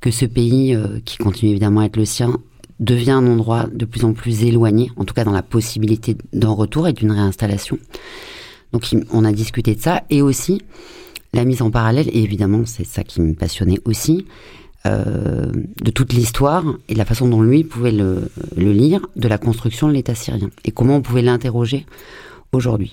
que 0.00 0.10
ce 0.10 0.24
pays, 0.24 0.74
euh, 0.74 1.00
qui 1.04 1.18
continue 1.18 1.50
évidemment 1.50 1.80
à 1.80 1.86
être 1.86 1.96
le 1.96 2.04
sien, 2.04 2.38
devient 2.80 3.12
un 3.12 3.26
endroit 3.26 3.66
de 3.72 3.84
plus 3.84 4.04
en 4.04 4.12
plus 4.12 4.44
éloigné, 4.44 4.90
en 4.96 5.04
tout 5.04 5.14
cas 5.14 5.24
dans 5.24 5.32
la 5.32 5.42
possibilité 5.42 6.16
d'un 6.32 6.50
retour 6.50 6.86
et 6.86 6.92
d'une 6.92 7.10
réinstallation. 7.10 7.78
Donc 8.72 8.84
on 9.12 9.24
a 9.24 9.32
discuté 9.32 9.74
de 9.74 9.80
ça 9.80 10.02
et 10.10 10.22
aussi 10.22 10.62
la 11.32 11.44
mise 11.44 11.62
en 11.62 11.70
parallèle, 11.70 12.08
et 12.08 12.22
évidemment 12.22 12.62
c'est 12.66 12.86
ça 12.86 13.02
qui 13.02 13.20
me 13.20 13.34
passionnait 13.34 13.80
aussi, 13.84 14.26
de 14.84 15.90
toute 15.90 16.14
l'histoire 16.14 16.64
et 16.88 16.94
de 16.94 16.98
la 16.98 17.04
façon 17.04 17.28
dont 17.28 17.42
lui 17.42 17.62
pouvait 17.62 17.92
le, 17.92 18.30
le 18.56 18.72
lire 18.72 19.06
de 19.16 19.28
la 19.28 19.36
construction 19.36 19.86
de 19.86 19.92
l'État 19.92 20.14
syrien 20.14 20.48
et 20.64 20.70
comment 20.70 20.96
on 20.96 21.02
pouvait 21.02 21.20
l'interroger 21.20 21.84
aujourd'hui. 22.52 22.92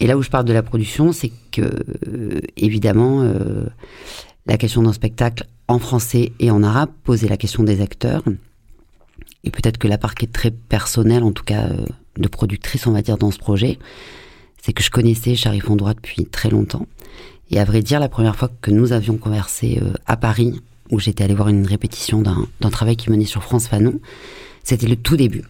Et 0.00 0.06
là 0.06 0.18
où 0.18 0.22
je 0.22 0.28
parle 0.28 0.44
de 0.44 0.52
la 0.52 0.62
production, 0.62 1.12
c'est 1.12 1.32
que 1.50 1.70
évidemment 2.58 3.24
la 4.44 4.58
question 4.58 4.82
d'un 4.82 4.92
spectacle 4.92 5.46
en 5.66 5.78
français 5.78 6.32
et 6.40 6.50
en 6.50 6.62
arabe 6.62 6.90
posait 7.04 7.28
la 7.28 7.38
question 7.38 7.62
des 7.62 7.80
acteurs 7.80 8.22
et 9.44 9.50
peut-être 9.50 9.78
que 9.78 9.88
la 9.88 9.98
part 9.98 10.14
qui 10.14 10.26
est 10.26 10.32
très 10.32 10.50
personnelle, 10.50 11.22
en 11.22 11.32
tout 11.32 11.44
cas 11.44 11.68
euh, 11.68 11.86
de 12.18 12.28
productrice, 12.28 12.86
on 12.86 12.92
va 12.92 13.02
dire, 13.02 13.16
dans 13.16 13.30
ce 13.30 13.38
projet, 13.38 13.78
c'est 14.62 14.72
que 14.72 14.82
je 14.82 14.90
connaissais 14.90 15.34
Sharif 15.34 15.70
Ondoa 15.70 15.94
depuis 15.94 16.26
très 16.26 16.50
longtemps. 16.50 16.86
Et 17.50 17.58
à 17.58 17.64
vrai 17.64 17.82
dire, 17.82 18.00
la 18.00 18.08
première 18.08 18.36
fois 18.36 18.50
que 18.60 18.70
nous 18.70 18.92
avions 18.92 19.16
conversé 19.16 19.80
euh, 19.82 19.92
à 20.06 20.16
Paris, 20.16 20.60
où 20.90 20.98
j'étais 20.98 21.24
allée 21.24 21.34
voir 21.34 21.48
une 21.48 21.66
répétition 21.66 22.22
d'un 22.22 22.70
travail 22.70 22.96
qui 22.96 23.10
menait 23.10 23.24
sur 23.24 23.42
France 23.42 23.68
Fanon, 23.68 24.00
c'était 24.64 24.86
le 24.86 24.96
tout 24.96 25.16
début 25.16 25.44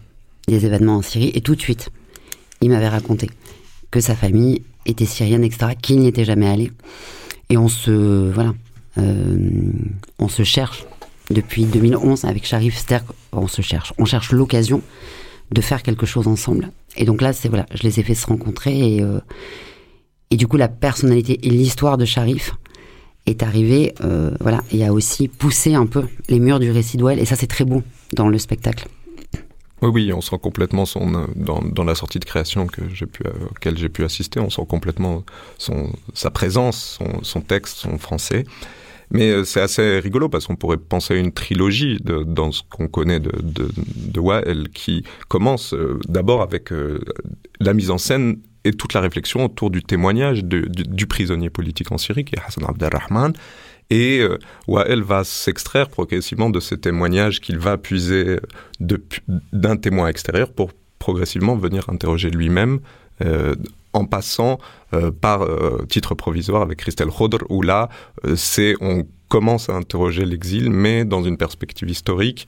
des 0.47 0.65
événements 0.65 0.97
en 0.97 1.01
Syrie. 1.01 1.31
Et 1.33 1.41
tout 1.41 1.55
de 1.55 1.61
suite, 1.61 1.89
il 2.61 2.69
m'avait 2.69 2.89
raconté 2.89 3.29
que 3.89 3.99
sa 3.99 4.15
famille 4.15 4.63
était 4.85 5.05
syrienne, 5.05 5.43
etc., 5.43 5.73
qu'il 5.81 5.99
n'y 5.99 6.07
était 6.07 6.25
jamais 6.25 6.47
allé. 6.47 6.71
Et 7.49 7.57
on 7.57 7.67
se, 7.67 8.31
voilà, 8.31 8.53
euh, 8.97 9.49
on 10.19 10.27
se 10.27 10.43
cherche 10.43 10.85
depuis 11.29 11.65
2011 11.65 12.25
avec 12.25 12.45
Sharif, 12.45 12.77
cest 12.77 13.03
on 13.31 13.47
se 13.47 13.61
cherche, 13.61 13.93
on 13.97 14.05
cherche 14.05 14.31
l'occasion 14.31 14.81
de 15.51 15.61
faire 15.61 15.83
quelque 15.83 16.05
chose 16.05 16.27
ensemble. 16.27 16.71
Et 16.95 17.05
donc 17.05 17.21
là, 17.21 17.33
c'est 17.33 17.49
voilà, 17.49 17.65
je 17.73 17.83
les 17.83 17.99
ai 17.99 18.03
fait 18.03 18.15
se 18.15 18.25
rencontrer 18.25 18.95
et, 18.95 19.01
euh, 19.01 19.19
et 20.29 20.37
du 20.37 20.47
coup, 20.47 20.57
la 20.57 20.69
personnalité 20.69 21.39
et 21.45 21.49
l'histoire 21.49 21.97
de 21.97 22.05
Sharif 22.05 22.53
est 23.31 23.43
arrivée, 23.43 23.93
euh, 24.03 24.31
voilà, 24.39 24.61
et 24.71 24.85
a 24.85 24.93
aussi 24.93 25.27
poussé 25.27 25.73
un 25.73 25.87
peu 25.87 26.03
les 26.29 26.39
murs 26.39 26.59
du 26.59 26.69
récit 26.71 26.97
d'Ouel, 26.97 27.19
et 27.19 27.25
ça, 27.25 27.35
c'est 27.35 27.47
très 27.47 27.65
beau 27.65 27.81
dans 28.13 28.27
le 28.27 28.37
spectacle. 28.37 28.87
Oui, 29.81 29.89
oui, 29.91 30.13
on 30.13 30.21
sent 30.21 30.37
complètement 30.39 30.85
son 30.85 31.27
dans, 31.35 31.61
dans 31.61 31.83
la 31.83 31.95
sortie 31.95 32.19
de 32.19 32.25
création 32.25 32.67
que 32.67 32.81
j'ai 32.93 33.07
pu 33.07 33.23
auquel 33.49 33.77
j'ai 33.79 33.89
pu 33.89 34.03
assister, 34.03 34.39
on 34.39 34.51
sent 34.51 34.65
complètement 34.69 35.23
son 35.57 35.91
sa 36.13 36.29
présence, 36.29 36.99
son, 36.99 37.23
son 37.23 37.41
texte, 37.41 37.77
son 37.77 37.97
français. 37.97 38.43
Mais 39.09 39.29
euh, 39.31 39.43
c'est 39.43 39.59
assez 39.59 39.99
rigolo 39.99 40.29
parce 40.29 40.47
qu'on 40.47 40.55
pourrait 40.55 40.77
penser 40.77 41.15
à 41.15 41.17
une 41.17 41.33
trilogie 41.33 41.97
de, 42.01 42.23
dans 42.23 42.51
ce 42.51 42.61
qu'on 42.69 42.87
connaît 42.87 43.19
de, 43.19 43.31
de, 43.41 43.69
de 43.75 44.67
qui 44.69 45.03
commence 45.27 45.73
euh, 45.73 45.99
d'abord 46.07 46.41
avec 46.41 46.71
euh, 46.71 47.01
la 47.59 47.73
mise 47.73 47.91
en 47.91 47.97
scène 47.97 48.37
et 48.63 48.73
toute 48.73 48.93
la 48.93 49.01
réflexion 49.01 49.45
autour 49.45 49.69
du 49.69 49.83
témoignage 49.83 50.43
du, 50.43 51.07
prisonnier 51.07 51.49
politique 51.49 51.91
en 51.91 51.97
Syrie 51.97 52.25
qui 52.25 52.35
est 52.35 52.39
Hassan 52.45 52.65
Abdelrahman. 52.67 53.33
Et 53.89 54.19
euh, 54.19 54.37
Wael 54.67 55.01
va 55.01 55.23
s'extraire 55.23 55.89
progressivement 55.89 56.49
de 56.49 56.59
ces 56.61 56.77
témoignages 56.77 57.41
qu'il 57.41 57.57
va 57.57 57.77
puiser 57.77 58.39
d'un 58.79 59.75
témoin 59.75 60.07
extérieur 60.07 60.53
pour 60.53 60.71
progressivement 61.01 61.55
venir 61.55 61.89
interroger 61.89 62.29
lui-même 62.29 62.79
euh, 63.25 63.55
en 63.93 64.05
passant 64.05 64.57
euh, 64.93 65.11
par 65.11 65.41
euh, 65.41 65.85
titre 65.89 66.15
provisoire 66.15 66.61
avec 66.61 66.77
Christelle 66.77 67.09
Rodr, 67.09 67.39
où 67.49 67.61
là, 67.61 67.89
on 68.79 69.05
commence 69.27 69.67
à 69.69 69.73
interroger 69.73 70.23
l'exil, 70.23 70.69
mais 70.69 71.03
dans 71.03 71.23
une 71.23 71.35
perspective 71.35 71.89
historique, 71.89 72.47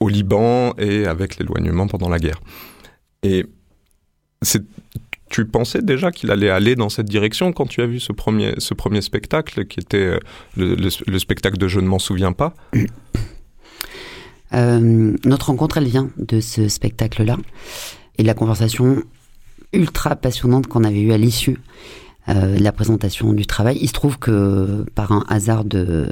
au 0.00 0.08
Liban 0.08 0.74
et 0.78 1.06
avec 1.06 1.38
l'éloignement 1.38 1.88
pendant 1.88 2.08
la 2.08 2.18
guerre. 2.20 2.40
Et 3.24 3.46
tu 5.30 5.44
pensais 5.46 5.82
déjà 5.82 6.12
qu'il 6.12 6.30
allait 6.30 6.50
aller 6.50 6.76
dans 6.76 6.88
cette 6.88 7.08
direction 7.08 7.52
quand 7.52 7.66
tu 7.66 7.80
as 7.82 7.86
vu 7.86 7.98
ce 7.98 8.12
premier, 8.12 8.54
ce 8.58 8.74
premier 8.74 9.00
spectacle, 9.00 9.66
qui 9.66 9.80
était 9.80 9.96
euh, 9.96 10.18
le, 10.56 10.74
le, 10.74 10.88
le 11.06 11.18
spectacle 11.18 11.58
de 11.58 11.66
Je 11.66 11.80
ne 11.80 11.88
m'en 11.88 11.98
souviens 11.98 12.32
pas? 12.32 12.54
Euh, 14.52 15.16
Notre 15.24 15.46
rencontre, 15.46 15.78
elle 15.78 15.88
vient 15.88 16.10
de 16.16 16.40
ce 16.40 16.68
spectacle-là. 16.68 17.38
Et 18.18 18.22
la 18.22 18.34
conversation 18.34 19.02
ultra 19.72 20.14
passionnante 20.14 20.68
qu'on 20.68 20.84
avait 20.84 21.00
eue 21.00 21.12
à 21.12 21.18
l'issue 21.18 21.58
euh, 22.28 22.56
de 22.56 22.62
la 22.62 22.70
présentation 22.70 23.32
du 23.32 23.46
travail. 23.46 23.78
Il 23.80 23.88
se 23.88 23.92
trouve 23.92 24.18
que 24.18 24.84
par 24.94 25.10
un 25.10 25.24
hasard 25.28 25.64
de, 25.64 26.08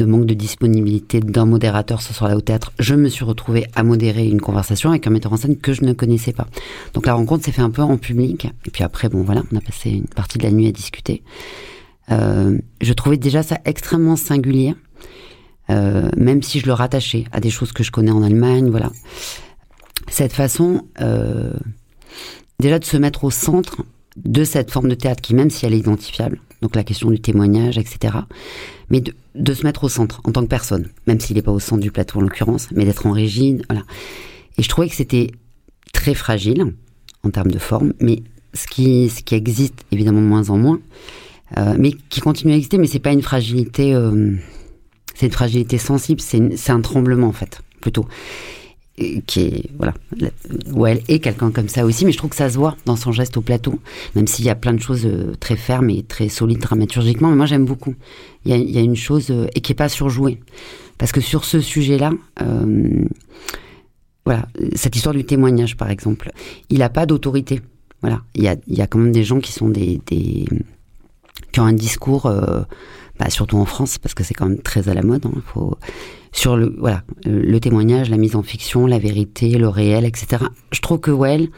de 0.00 0.06
manque 0.06 0.26
de 0.26 0.34
disponibilité 0.34 1.20
d'un 1.20 1.44
modérateur 1.44 2.00
ce 2.00 2.14
soir-là 2.14 2.36
au 2.36 2.40
théâtre, 2.40 2.72
je 2.78 2.94
me 2.94 3.08
suis 3.08 3.24
retrouvée 3.24 3.66
à 3.74 3.82
modérer 3.82 4.26
une 4.26 4.40
conversation 4.40 4.90
avec 4.90 5.06
un 5.06 5.10
metteur 5.10 5.32
en 5.32 5.36
scène 5.36 5.58
que 5.58 5.72
je 5.72 5.84
ne 5.84 5.92
connaissais 5.92 6.32
pas. 6.32 6.46
Donc 6.94 7.06
la 7.06 7.14
rencontre 7.14 7.44
s'est 7.44 7.52
fait 7.52 7.62
un 7.62 7.70
peu 7.70 7.82
en 7.82 7.98
public. 7.98 8.46
Et 8.66 8.70
puis 8.70 8.82
après, 8.82 9.08
bon 9.08 9.22
voilà, 9.22 9.42
on 9.52 9.56
a 9.56 9.60
passé 9.60 9.90
une 9.90 10.06
partie 10.06 10.38
de 10.38 10.44
la 10.44 10.50
nuit 10.50 10.66
à 10.66 10.72
discuter. 10.72 11.22
Euh, 12.10 12.58
je 12.80 12.92
trouvais 12.94 13.18
déjà 13.18 13.42
ça 13.42 13.58
extrêmement 13.66 14.16
singulier, 14.16 14.74
euh, 15.68 16.08
même 16.16 16.42
si 16.42 16.60
je 16.60 16.66
le 16.66 16.72
rattachais 16.72 17.24
à 17.30 17.40
des 17.40 17.50
choses 17.50 17.72
que 17.72 17.82
je 17.82 17.90
connais 17.90 18.10
en 18.10 18.22
Allemagne, 18.22 18.70
voilà. 18.70 18.90
Cette 20.08 20.32
façon, 20.32 20.82
euh, 21.00 21.52
déjà 22.58 22.78
de 22.78 22.84
se 22.86 22.96
mettre 22.96 23.24
au 23.24 23.30
centre 23.30 23.84
de 24.16 24.44
cette 24.44 24.70
forme 24.70 24.88
de 24.88 24.94
théâtre 24.94 25.20
qui, 25.20 25.34
même 25.34 25.50
si 25.50 25.66
elle 25.66 25.74
est 25.74 25.78
identifiable, 25.78 26.40
donc 26.62 26.76
la 26.76 26.84
question 26.84 27.10
du 27.10 27.20
témoignage, 27.20 27.78
etc., 27.78 28.14
mais 28.90 29.00
de, 29.00 29.54
se 29.54 29.64
mettre 29.64 29.84
au 29.84 29.88
centre 29.88 30.20
en 30.24 30.32
tant 30.32 30.42
que 30.42 30.48
personne, 30.48 30.88
même 31.06 31.20
s'il 31.20 31.36
n'est 31.36 31.42
pas 31.42 31.52
au 31.52 31.60
centre 31.60 31.80
du 31.80 31.90
plateau 31.90 32.18
en 32.18 32.22
l'occurrence, 32.22 32.68
mais 32.72 32.84
d'être 32.84 33.06
en 33.06 33.12
régie, 33.12 33.58
voilà. 33.68 33.84
Et 34.58 34.62
je 34.62 34.68
trouvais 34.68 34.88
que 34.88 34.96
c'était 34.96 35.30
très 35.92 36.14
fragile 36.14 36.74
en 37.22 37.30
termes 37.30 37.50
de 37.50 37.58
forme, 37.58 37.94
mais 38.00 38.22
ce 38.54 38.66
qui, 38.66 39.08
ce 39.08 39.22
qui 39.22 39.34
existe 39.34 39.84
évidemment 39.92 40.20
de 40.20 40.26
moins 40.26 40.50
en 40.50 40.58
moins, 40.58 40.80
euh, 41.56 41.76
mais 41.78 41.92
qui 42.08 42.20
continue 42.20 42.52
à 42.52 42.56
exister, 42.56 42.78
mais 42.78 42.86
c'est 42.86 42.98
pas 42.98 43.12
une 43.12 43.22
fragilité, 43.22 43.94
euh, 43.94 44.34
c'est 45.14 45.26
une 45.26 45.32
fragilité 45.32 45.78
sensible, 45.78 46.20
c'est 46.20 46.70
un 46.70 46.80
tremblement 46.80 47.28
en 47.28 47.32
fait, 47.32 47.62
plutôt 47.80 48.06
qui 49.26 49.70
voilà 49.76 49.94
où 50.72 50.86
elle 50.86 51.02
est 51.08 51.20
quelqu'un 51.20 51.50
comme 51.50 51.68
ça 51.68 51.84
aussi 51.84 52.04
mais 52.04 52.12
je 52.12 52.18
trouve 52.18 52.30
que 52.30 52.36
ça 52.36 52.50
se 52.50 52.58
voit 52.58 52.76
dans 52.84 52.96
son 52.96 53.12
geste 53.12 53.36
au 53.36 53.40
plateau 53.40 53.78
même 54.14 54.26
s'il 54.26 54.44
y 54.44 54.50
a 54.50 54.54
plein 54.54 54.74
de 54.74 54.80
choses 54.80 55.06
euh, 55.06 55.34
très 55.40 55.56
fermes 55.56 55.90
et 55.90 56.02
très 56.02 56.28
solides 56.28 56.58
dramaturgiquement 56.58 57.30
mais 57.30 57.36
moi 57.36 57.46
j'aime 57.46 57.64
beaucoup. 57.64 57.94
Il 58.44 58.50
y 58.50 58.54
a, 58.54 58.56
il 58.56 58.70
y 58.70 58.78
a 58.78 58.82
une 58.82 58.96
chose 58.96 59.30
euh, 59.30 59.46
et 59.54 59.60
qui 59.60 59.72
est 59.72 59.76
pas 59.76 59.88
surjouée. 59.88 60.40
Parce 60.98 61.12
que 61.12 61.20
sur 61.20 61.44
ce 61.44 61.60
sujet 61.60 61.98
là 61.98 62.12
euh, 62.42 63.04
voilà 64.26 64.46
cette 64.74 64.96
histoire 64.96 65.14
du 65.14 65.24
témoignage 65.24 65.76
par 65.76 65.90
exemple 65.90 66.30
il 66.68 66.82
a 66.82 66.90
pas 66.90 67.06
d'autorité. 67.06 67.60
Voilà 68.02 68.20
il 68.34 68.42
y 68.42 68.48
a 68.48 68.56
il 68.66 68.76
y 68.76 68.82
a 68.82 68.86
quand 68.86 68.98
même 68.98 69.12
des 69.12 69.24
gens 69.24 69.40
qui 69.40 69.52
sont 69.52 69.68
des, 69.68 70.00
qui 70.06 70.46
ont 71.58 71.64
un 71.64 71.72
discours 71.72 72.30
surtout 73.28 73.58
en 73.58 73.66
France 73.66 73.98
parce 73.98 74.14
que 74.14 74.24
c'est 74.24 74.34
quand 74.34 74.48
même 74.48 74.62
très 74.62 74.88
à 74.88 74.94
la 74.94 75.02
mode 75.02 75.26
hein, 75.26 75.70
sur 76.32 76.56
le 76.56 76.74
voilà 76.78 77.02
le 77.24 77.58
témoignage, 77.58 78.08
la 78.08 78.16
mise 78.16 78.36
en 78.36 78.42
fiction, 78.42 78.86
la 78.86 78.98
vérité, 78.98 79.58
le 79.58 79.68
réel, 79.68 80.04
etc. 80.04 80.44
Je 80.72 80.80
trouve 80.80 81.00
que 81.00 81.10
Well, 81.10 81.48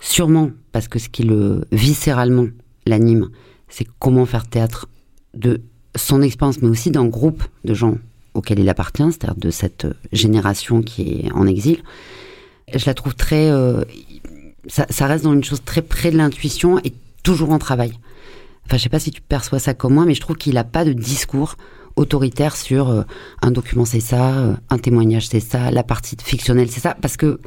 sûrement 0.00 0.50
parce 0.70 0.88
que 0.88 0.98
ce 0.98 1.08
qui 1.08 1.24
le 1.24 1.64
viscéralement 1.72 2.46
l'anime, 2.86 3.28
c'est 3.68 3.86
comment 3.98 4.24
faire 4.26 4.46
théâtre 4.46 4.88
de 5.34 5.60
son 5.96 6.22
expérience, 6.22 6.62
mais 6.62 6.68
aussi 6.68 6.90
d'un 6.90 7.06
groupe 7.06 7.44
de 7.64 7.74
gens 7.74 7.98
auquel 8.34 8.58
il 8.58 8.68
appartient, 8.68 9.04
c'est-à-dire 9.04 9.36
de 9.36 9.50
cette 9.50 9.86
génération 10.12 10.82
qui 10.82 11.26
est 11.26 11.32
en 11.32 11.46
exil. 11.46 11.82
Je 12.74 12.86
la 12.86 12.94
trouve 12.94 13.14
très, 13.14 13.50
euh, 13.50 13.82
ça 14.68 15.06
reste 15.06 15.24
dans 15.24 15.34
une 15.34 15.44
chose 15.44 15.62
très 15.64 15.82
près 15.82 16.10
de 16.10 16.16
l'intuition 16.16 16.78
et 16.78 16.94
toujours 17.22 17.50
en 17.50 17.58
travail. 17.58 17.92
Enfin, 18.72 18.78
je 18.78 18.84
sais 18.84 18.88
pas 18.88 19.00
si 19.00 19.10
tu 19.10 19.20
perçois 19.20 19.58
ça 19.58 19.74
comme 19.74 19.92
moi, 19.92 20.06
mais 20.06 20.14
je 20.14 20.22
trouve 20.22 20.36
qu'il 20.36 20.54
n'a 20.54 20.64
pas 20.64 20.86
de 20.86 20.94
discours 20.94 21.56
autoritaire 21.96 22.56
sur 22.56 22.88
euh, 22.88 23.02
un 23.42 23.50
document 23.50 23.84
c'est 23.84 24.00
ça, 24.00 24.38
euh, 24.38 24.54
un 24.70 24.78
témoignage 24.78 25.28
c'est 25.28 25.40
ça, 25.40 25.70
la 25.70 25.82
partie 25.82 26.16
fictionnelle 26.24 26.70
c'est 26.70 26.80
ça, 26.80 26.96
parce 26.98 27.18
que 27.18 27.38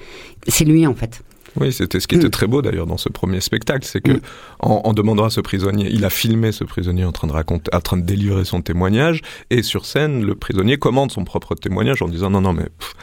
c'est 0.48 0.66
lui 0.66 0.86
en 0.86 0.94
fait. 0.94 1.24
Oui, 1.60 1.74
c'était 1.74 2.00
ce 2.00 2.08
qui 2.08 2.14
était 2.14 2.28
mm. 2.28 2.30
très 2.30 2.46
beau 2.46 2.62
d'ailleurs 2.62 2.86
dans 2.86 2.98
ce 2.98 3.10
premier 3.10 3.42
spectacle, 3.42 3.88
c'est 3.88 4.02
que 4.02 4.12
mm. 4.12 4.22
en, 4.60 4.82
en, 4.86 4.94
demandant 4.94 5.26
à 5.26 5.32
ce 5.32 5.42
prisonnier, 5.42 5.90
il 5.92 6.06
a 6.06 6.12
filmé 6.12 6.52
ce 6.52 6.64
prisonnier 6.64 7.06
en 7.06 7.12
train 7.12 7.28
de 7.28 7.34
raconter, 7.34 7.76
en 7.76 7.82
train 7.82 7.98
de 7.98 8.04
délivrer 8.04 8.46
son 8.46 8.62
témoignage, 8.62 9.24
et 9.50 9.64
sur 9.64 9.88
scène, 9.88 10.24
le 10.24 10.36
prisonnier 10.36 10.78
commande 10.78 11.12
son 11.12 11.24
propre 11.24 11.56
témoignage 11.56 12.04
en 12.04 12.08
disant 12.08 12.30
non 12.30 12.42
non 12.42 12.54
mais 12.54 12.66
pff, 12.66 12.94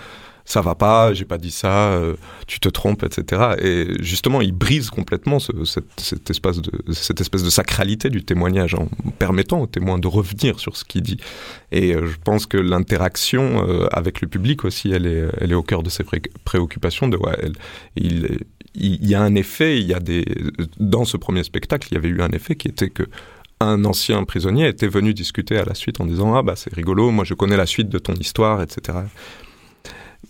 ça 0.44 0.60
va 0.60 0.74
pas, 0.74 1.14
j'ai 1.14 1.24
pas 1.24 1.38
dit 1.38 1.50
ça, 1.50 1.92
euh, 1.92 2.16
tu 2.46 2.60
te 2.60 2.68
trompes, 2.68 3.04
etc. 3.04 3.54
Et 3.60 3.86
justement, 4.00 4.40
il 4.40 4.52
brise 4.52 4.90
complètement 4.90 5.38
ce, 5.38 5.52
cette, 5.64 5.84
cet 5.98 6.30
espace 6.30 6.60
de, 6.60 6.92
cette 6.92 7.20
espèce 7.20 7.42
de 7.42 7.50
sacralité 7.50 8.10
du 8.10 8.24
témoignage 8.24 8.74
en 8.74 8.88
permettant 9.18 9.60
au 9.60 9.66
témoin 9.66 9.98
de 9.98 10.08
revenir 10.08 10.58
sur 10.58 10.76
ce 10.76 10.84
qu'il 10.84 11.02
dit. 11.02 11.18
Et 11.70 11.94
euh, 11.94 12.06
je 12.06 12.16
pense 12.22 12.46
que 12.46 12.56
l'interaction 12.56 13.66
euh, 13.68 13.86
avec 13.92 14.20
le 14.20 14.28
public 14.28 14.64
aussi, 14.64 14.90
elle 14.92 15.06
est, 15.06 15.54
au 15.54 15.62
cœur 15.62 15.82
de 15.82 15.90
ses 15.90 16.04
pré 16.04 16.22
préoccupations. 16.44 17.08
De, 17.08 17.18
il, 17.96 18.38
il 18.74 19.06
y 19.06 19.14
a 19.14 19.22
un 19.22 19.34
effet, 19.34 19.78
il 19.78 19.86
y 19.86 19.94
a 19.94 20.00
des, 20.00 20.24
dans 20.78 21.04
ce 21.04 21.16
premier 21.16 21.44
spectacle, 21.44 21.88
il 21.90 21.94
y 21.94 21.98
avait 21.98 22.08
eu 22.08 22.22
un 22.22 22.30
effet 22.30 22.56
qui 22.56 22.68
était 22.68 22.90
que 22.90 23.04
un 23.60 23.84
ancien 23.84 24.24
prisonnier 24.24 24.66
était 24.66 24.88
venu 24.88 25.14
discuter 25.14 25.56
à 25.56 25.64
la 25.64 25.74
suite 25.74 26.00
en 26.00 26.06
disant 26.06 26.34
ah 26.34 26.42
bah 26.42 26.54
c'est 26.56 26.74
rigolo, 26.74 27.10
moi 27.10 27.24
je 27.24 27.34
connais 27.34 27.56
la 27.56 27.66
suite 27.66 27.88
de 27.88 27.98
ton 27.98 28.14
histoire, 28.14 28.60
etc. 28.60 28.98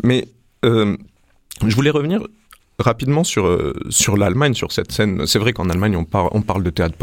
Mais 0.03 0.29
euh, 0.65 0.97
je 1.67 1.75
voulais 1.75 1.91
revenir 1.91 2.27
rapidement 2.79 3.25
sur, 3.25 3.47
euh, 3.47 3.75
sur 3.91 4.17
l'Allemagne, 4.17 4.55
sur 4.55 4.73
cette 4.73 4.93
scène. 4.93 5.27
C'est 5.27 5.39
vrai 5.39 5.53
qu'en 5.53 5.69
Allemagne, 5.69 5.97
on, 5.97 6.05
parle 6.05 6.63
de 6.63 6.71
théâtre 6.71 6.97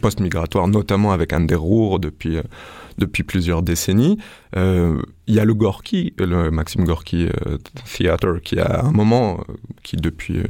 post-migratoire, 0.00 0.68
notamment 0.68 1.12
avec 1.12 1.32
Ander 1.32 1.54
Ruhr 1.54 1.98
depuis, 2.00 2.38
euh, 2.38 3.06
plusieurs 3.26 3.62
décennies. 3.62 4.18
Euh, 4.56 5.00
il 5.26 5.34
y 5.34 5.40
a 5.40 5.44
le 5.44 5.54
Gorky, 5.54 6.14
le 6.18 6.50
Maxime 6.50 6.84
Gorky 6.84 7.28
Theater, 7.84 8.40
qui 8.42 8.58
a 8.58 8.84
un 8.84 8.92
moment, 8.92 9.44
qui 9.82 9.96
depuis, 9.96 10.42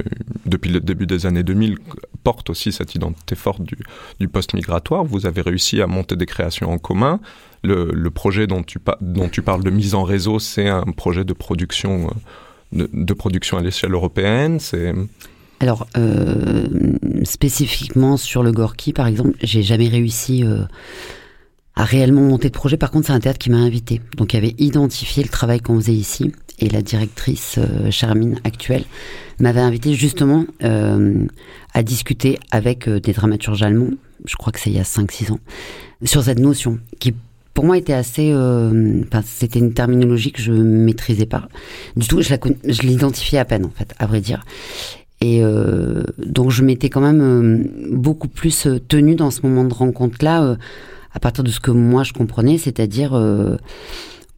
le 0.45 0.79
début 0.79 1.05
des 1.05 1.25
années 1.25 1.43
2000, 1.43 1.77
porte 2.23 2.49
aussi 2.49 2.71
cette 2.71 2.95
identité 2.95 3.35
forte 3.35 3.61
du 4.19 4.27
post-migratoire. 4.27 5.03
Vous 5.03 5.25
avez 5.25 5.41
réussi 5.41 5.81
à 5.81 5.87
monter 5.87 6.15
des 6.15 6.25
créations 6.25 6.71
en 6.71 6.77
commun. 6.77 7.19
Le, 7.65 8.09
projet 8.09 8.47
dont 8.47 8.63
tu, 8.63 8.79
parles 8.79 9.63
de 9.63 9.69
mise 9.69 9.95
en 9.95 10.03
réseau, 10.03 10.39
c'est 10.39 10.67
un 10.67 10.83
projet 10.83 11.23
de 11.23 11.33
production 11.33 12.09
production 13.17 13.57
à 13.57 13.61
l'échelle 13.61 13.93
européenne 13.93 14.59
alors, 15.59 15.87
euh, 15.97 16.67
spécifiquement 17.23 18.17
sur 18.17 18.43
le 18.43 18.51
Gorky, 18.51 18.93
par 18.93 19.07
exemple, 19.07 19.31
j'ai 19.41 19.63
jamais 19.63 19.87
réussi 19.87 20.43
euh, 20.43 20.63
à 21.75 21.85
réellement 21.85 22.21
monter 22.21 22.49
de 22.49 22.53
projet. 22.53 22.77
Par 22.77 22.91
contre, 22.91 23.07
c'est 23.07 23.13
un 23.13 23.19
théâtre 23.19 23.39
qui 23.39 23.49
m'a 23.49 23.57
invité. 23.57 24.01
Donc, 24.17 24.33
il 24.33 24.37
avait 24.37 24.55
identifié 24.57 25.23
le 25.23 25.29
travail 25.29 25.61
qu'on 25.61 25.79
faisait 25.79 25.93
ici. 25.93 26.33
Et 26.59 26.69
la 26.69 26.81
directrice 26.81 27.55
euh, 27.57 27.89
Charmine 27.89 28.39
actuelle 28.43 28.83
m'avait 29.39 29.61
invité 29.61 29.93
justement 29.93 30.45
à 30.61 31.83
discuter 31.83 32.39
avec 32.51 32.87
des 32.89 33.11
dramaturges 33.11 33.63
allemands, 33.63 33.91
je 34.25 34.35
crois 34.35 34.53
que 34.53 34.59
c'est 34.59 34.69
il 34.69 34.75
y 34.77 34.79
a 34.79 34.83
5-6 34.83 35.33
ans, 35.33 35.39
sur 36.03 36.23
cette 36.23 36.39
notion 36.39 36.79
qui 36.99 37.13
pour 37.55 37.65
moi 37.65 37.77
était 37.77 37.93
assez 37.93 38.31
euh, 38.33 39.01
c'était 39.23 39.59
une 39.59 39.73
terminologie 39.73 40.33
que 40.33 40.41
je 40.41 40.51
maîtrisais 40.51 41.25
pas 41.25 41.47
du 41.95 42.07
tout. 42.07 42.21
Je 42.21 42.81
l'identifiais 42.81 43.39
à 43.39 43.45
peine 43.45 43.65
en 43.65 43.69
fait 43.69 43.95
à 43.97 44.05
vrai 44.05 44.21
dire. 44.21 44.45
Et 45.21 45.41
euh, 45.41 46.03
donc 46.17 46.51
je 46.51 46.63
m'étais 46.63 46.89
quand 46.89 46.99
même 46.99 47.21
euh, 47.21 47.63
beaucoup 47.95 48.27
plus 48.27 48.67
tenue 48.89 49.15
dans 49.15 49.31
ce 49.31 49.41
moment 49.43 49.63
de 49.63 49.73
rencontre 49.73 50.23
là 50.23 50.57
à 51.13 51.19
partir 51.19 51.45
de 51.45 51.49
ce 51.49 51.61
que 51.61 51.71
moi 51.71 52.03
je 52.03 52.11
comprenais 52.11 52.57
c'est-à-dire 52.57 53.17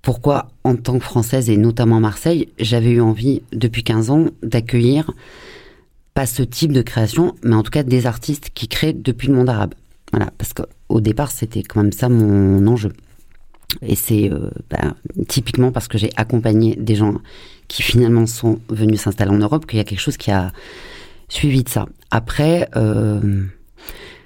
pourquoi 0.03 0.51
en 0.63 0.75
tant 0.75 0.99
que 0.99 1.03
française 1.03 1.49
et 1.49 1.57
notamment 1.57 1.99
Marseille 1.99 2.49
j'avais 2.59 2.91
eu 2.91 3.01
envie 3.01 3.41
depuis 3.51 3.83
15 3.83 4.11
ans 4.11 4.25
d'accueillir 4.43 5.09
pas 6.13 6.27
ce 6.27 6.43
type 6.43 6.71
de 6.71 6.83
création 6.83 7.33
mais 7.43 7.55
en 7.55 7.63
tout 7.63 7.71
cas 7.71 7.81
des 7.81 8.05
artistes 8.05 8.51
qui 8.53 8.67
créent 8.67 8.93
depuis 8.93 9.27
le 9.27 9.33
monde 9.33 9.49
arabe. 9.49 9.73
Voilà 10.13 10.31
parce 10.37 10.53
qu'au 10.53 11.01
départ 11.01 11.31
c'était 11.31 11.63
quand 11.63 11.81
même 11.81 11.91
ça 11.91 12.09
mon 12.09 12.67
enjeu 12.67 12.91
et 13.81 13.95
c'est 13.95 14.31
euh, 14.31 14.49
bah, 14.69 14.95
typiquement 15.27 15.71
parce 15.71 15.87
que 15.87 15.97
j'ai 15.97 16.09
accompagné 16.15 16.75
des 16.75 16.95
gens 16.95 17.15
qui 17.67 17.83
finalement 17.83 18.25
sont 18.25 18.59
venus 18.69 19.01
s'installer 19.01 19.31
en 19.31 19.37
Europe 19.37 19.65
qu'il 19.65 19.77
y 19.77 19.81
a 19.81 19.83
quelque 19.83 19.99
chose 19.99 20.17
qui 20.17 20.31
a 20.31 20.51
suivi 21.29 21.63
de 21.63 21.69
ça. 21.69 21.85
Après... 22.11 22.69
Euh, 22.75 23.43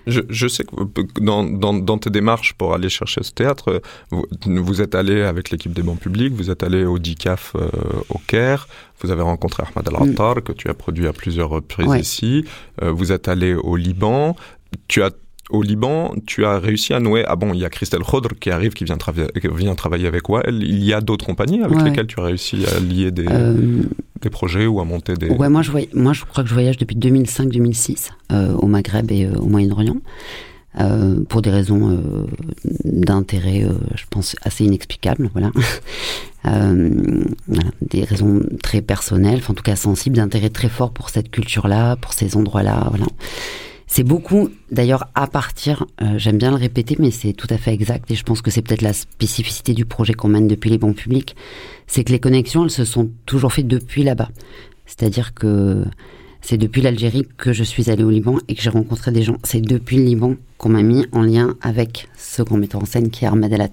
je, 0.07 0.21
je, 0.29 0.47
sais 0.47 0.63
que 0.63 1.21
dans, 1.21 1.43
dans, 1.43 1.73
dans, 1.73 1.99
tes 1.99 2.09
démarches 2.09 2.53
pour 2.53 2.73
aller 2.73 2.89
chercher 2.89 3.21
ce 3.21 3.31
théâtre, 3.31 3.83
vous, 4.09 4.25
vous 4.47 4.81
êtes 4.81 4.95
allé 4.95 5.21
avec 5.21 5.51
l'équipe 5.51 5.73
des 5.73 5.83
bancs 5.83 5.99
publics, 5.99 6.33
vous 6.33 6.49
êtes 6.49 6.63
allé 6.63 6.85
au 6.85 6.97
DICAF 6.97 7.55
euh, 7.55 7.69
au 8.09 8.17
Caire, 8.25 8.67
vous 9.01 9.11
avez 9.11 9.21
rencontré 9.21 9.61
Ahmad 9.61 9.87
Al-Attar, 9.87 10.37
mm. 10.37 10.41
que 10.41 10.53
tu 10.53 10.69
as 10.69 10.73
produit 10.73 11.07
à 11.07 11.13
plusieurs 11.13 11.49
reprises 11.49 11.93
ici, 11.99 12.45
vous 12.81 13.11
êtes 13.11 13.27
allé 13.27 13.53
au 13.53 13.75
Liban, 13.75 14.35
tu 14.87 15.03
as 15.03 15.11
au 15.51 15.61
Liban, 15.61 16.13
tu 16.25 16.45
as 16.45 16.59
réussi 16.59 16.93
à 16.93 16.99
nouer. 16.99 17.23
Ah 17.27 17.35
bon, 17.35 17.53
il 17.53 17.59
y 17.59 17.65
a 17.65 17.69
Christelle 17.69 18.01
Khodr 18.01 18.29
qui 18.39 18.49
arrive, 18.49 18.73
qui 18.73 18.85
vient, 18.85 18.97
vient 19.55 19.75
travailler 19.75 20.07
avec 20.07 20.27
Wael. 20.29 20.63
Il 20.63 20.83
y 20.83 20.93
a 20.93 21.01
d'autres 21.01 21.25
compagnies 21.25 21.61
avec 21.61 21.81
lesquelles 21.81 22.07
tu 22.07 22.19
as 22.19 22.23
réussi 22.23 22.65
à 22.65 22.79
lier 22.79 23.11
des, 23.11 23.25
euh, 23.29 23.83
des, 24.21 24.29
projets 24.29 24.65
ou 24.65 24.79
à 24.79 24.85
monter 24.85 25.15
des. 25.15 25.29
Ouais, 25.29 25.49
moi 25.49 25.61
je, 25.61 25.71
moi 25.93 26.13
je 26.13 26.25
crois 26.25 26.43
que 26.43 26.49
je 26.49 26.53
voyage 26.53 26.77
depuis 26.77 26.95
2005-2006 26.95 28.11
euh, 28.31 28.53
au 28.53 28.67
Maghreb 28.67 29.11
et 29.11 29.25
euh, 29.25 29.35
au 29.35 29.47
Moyen-Orient. 29.47 29.97
pour 31.27 31.41
des 31.41 31.49
raisons 31.49 32.01
d'intérêt, 32.85 33.67
je 33.95 34.03
pense, 34.09 34.35
assez 34.41 34.63
inexplicables, 34.63 35.29
voilà. 35.33 35.51
voilà. 36.43 37.69
Des 37.81 38.03
raisons 38.03 38.41
très 38.63 38.81
personnelles, 38.81 39.41
en 39.49 39.53
tout 39.53 39.63
cas 39.63 39.75
sensibles, 39.75 40.15
d'intérêt 40.15 40.49
très 40.49 40.69
fort 40.69 40.91
pour 40.91 41.09
cette 41.09 41.29
culture-là, 41.29 41.97
pour 41.97 42.13
ces 42.13 42.37
endroits-là, 42.37 42.87
voilà. 42.89 43.07
C'est 43.93 44.03
beaucoup, 44.05 44.47
d'ailleurs, 44.71 45.09
à 45.15 45.27
partir, 45.27 45.85
euh, 46.01 46.17
j'aime 46.17 46.37
bien 46.37 46.51
le 46.51 46.55
répéter, 46.55 46.95
mais 46.97 47.11
c'est 47.11 47.33
tout 47.33 47.47
à 47.49 47.57
fait 47.57 47.73
exact, 47.73 48.09
et 48.09 48.15
je 48.15 48.23
pense 48.23 48.41
que 48.41 48.49
c'est 48.49 48.61
peut-être 48.61 48.83
la 48.83 48.93
spécificité 48.93 49.73
du 49.73 49.83
projet 49.83 50.13
qu'on 50.13 50.29
mène 50.29 50.47
depuis 50.47 50.69
les 50.69 50.77
bons 50.77 50.93
publics, 50.93 51.35
c'est 51.87 52.05
que 52.05 52.13
les 52.13 52.19
connexions, 52.19 52.63
elles 52.63 52.71
se 52.71 52.85
sont 52.85 53.09
toujours 53.25 53.51
faites 53.51 53.67
depuis 53.67 54.03
là-bas. 54.03 54.29
C'est-à-dire 54.85 55.33
que 55.33 55.83
c'est 56.39 56.57
depuis 56.57 56.81
l'Algérie 56.81 57.27
que 57.35 57.51
je 57.51 57.65
suis 57.65 57.89
allée 57.89 58.05
au 58.05 58.09
Liban 58.09 58.37
et 58.47 58.55
que 58.55 58.61
j'ai 58.61 58.69
rencontré 58.69 59.11
des 59.11 59.23
gens. 59.23 59.35
C'est 59.43 59.59
depuis 59.59 59.97
le 59.97 60.03
Liban 60.03 60.35
qu'on 60.57 60.69
m'a 60.69 60.83
mis 60.83 61.05
en 61.11 61.21
lien 61.21 61.57
avec 61.61 62.07
ce 62.17 62.43
grand 62.43 62.55
metteur 62.55 62.81
en 62.81 62.85
scène 62.85 63.09
qui 63.09 63.25
est 63.25 63.27
Ahmed 63.27 63.51
El. 63.51 63.69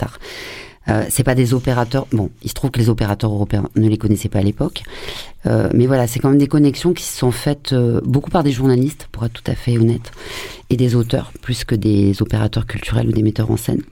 Euh, 0.89 1.05
c'est 1.11 1.25
pas 1.25 1.35
des 1.35 1.55
opérateurs. 1.55 2.07
Bon, 2.13 2.31
il 2.43 2.49
se 2.49 2.55
trouve 2.55 2.71
que 2.71 2.79
les 2.79 2.89
opérateurs 2.89 3.31
européens 3.31 3.69
ne 3.77 3.89
les 3.89 3.99
connaissaient 3.99 4.29
pas 4.29 4.39
à 4.39 4.43
l'époque, 4.43 4.83
euh, 5.47 5.69
mais 5.75 5.87
voilà, 5.87 6.07
c'est 6.07 6.19
quand 6.19 6.31
même 6.31 6.39
des 6.39 6.49
connexions 6.49 6.93
qui 6.95 7.05
se 7.05 7.19
sont 7.19 7.31
faites 7.31 7.73
euh, 7.73 8.01
beaucoup 8.05 8.31
par 8.31 8.43
des 8.43 8.53
journalistes, 8.53 9.09
pour 9.13 9.25
être 9.25 9.33
tout 9.33 9.51
à 9.51 9.55
fait 9.55 9.77
honnête, 9.77 10.13
et 10.71 10.77
des 10.77 10.95
auteurs 10.95 11.33
plus 11.43 11.65
que 11.65 11.75
des 11.75 12.23
opérateurs 12.23 12.67
culturels 12.67 13.09
ou 13.09 13.13
des 13.13 13.23
metteurs 13.23 13.51
en 13.51 13.57
scène. 13.57 13.83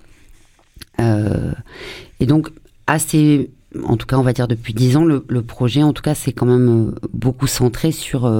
et 2.20 2.26
donc 2.26 2.48
assez, 2.86 3.50
en 3.84 3.96
tout 3.96 4.06
cas, 4.06 4.16
on 4.16 4.22
va 4.22 4.32
dire 4.32 4.48
depuis 4.48 4.72
dix 4.72 4.96
ans, 4.96 5.04
le, 5.04 5.24
le, 5.28 5.42
projet, 5.42 5.82
en 5.82 5.92
tout 5.92 6.02
cas, 6.02 6.14
c'est 6.14 6.32
quand 6.32 6.46
même 6.46 6.94
beaucoup 7.12 7.46
centré 7.46 7.92
sur 7.92 8.30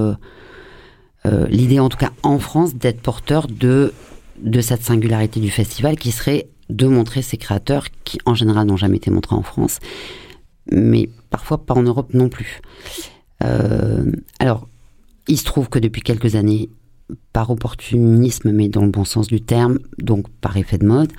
l'idée, 1.50 1.80
en 1.80 1.88
tout 1.88 1.98
cas 1.98 2.12
en 2.22 2.38
France, 2.38 2.74
d'être 2.74 3.00
porteur 3.00 3.46
de 3.48 3.92
de 4.42 4.60
cette 4.60 4.82
singularité 4.82 5.40
du 5.40 5.50
festival 5.50 5.96
qui 5.96 6.12
serait 6.12 6.48
de 6.70 6.86
montrer 6.86 7.22
ces 7.22 7.36
créateurs 7.36 7.86
qui, 8.04 8.18
en 8.26 8.34
général, 8.34 8.66
n'ont 8.66 8.76
jamais 8.76 8.96
été 8.96 9.10
montrés 9.10 9.36
en 9.36 9.42
France, 9.42 9.78
mais 10.70 11.08
parfois 11.30 11.64
pas 11.64 11.74
en 11.74 11.82
Europe 11.82 12.12
non 12.14 12.28
plus. 12.28 12.60
Euh, 13.44 14.10
alors, 14.38 14.68
il 15.28 15.38
se 15.38 15.44
trouve 15.44 15.68
que 15.68 15.78
depuis 15.78 16.02
quelques 16.02 16.34
années, 16.34 16.70
par 17.32 17.50
opportunisme, 17.50 18.50
mais 18.52 18.68
dans 18.68 18.82
le 18.82 18.90
bon 18.90 19.04
sens 19.04 19.28
du 19.28 19.40
terme, 19.40 19.78
donc 19.98 20.28
par 20.40 20.56
effet 20.56 20.78
de 20.78 20.86
mode, 20.86 21.12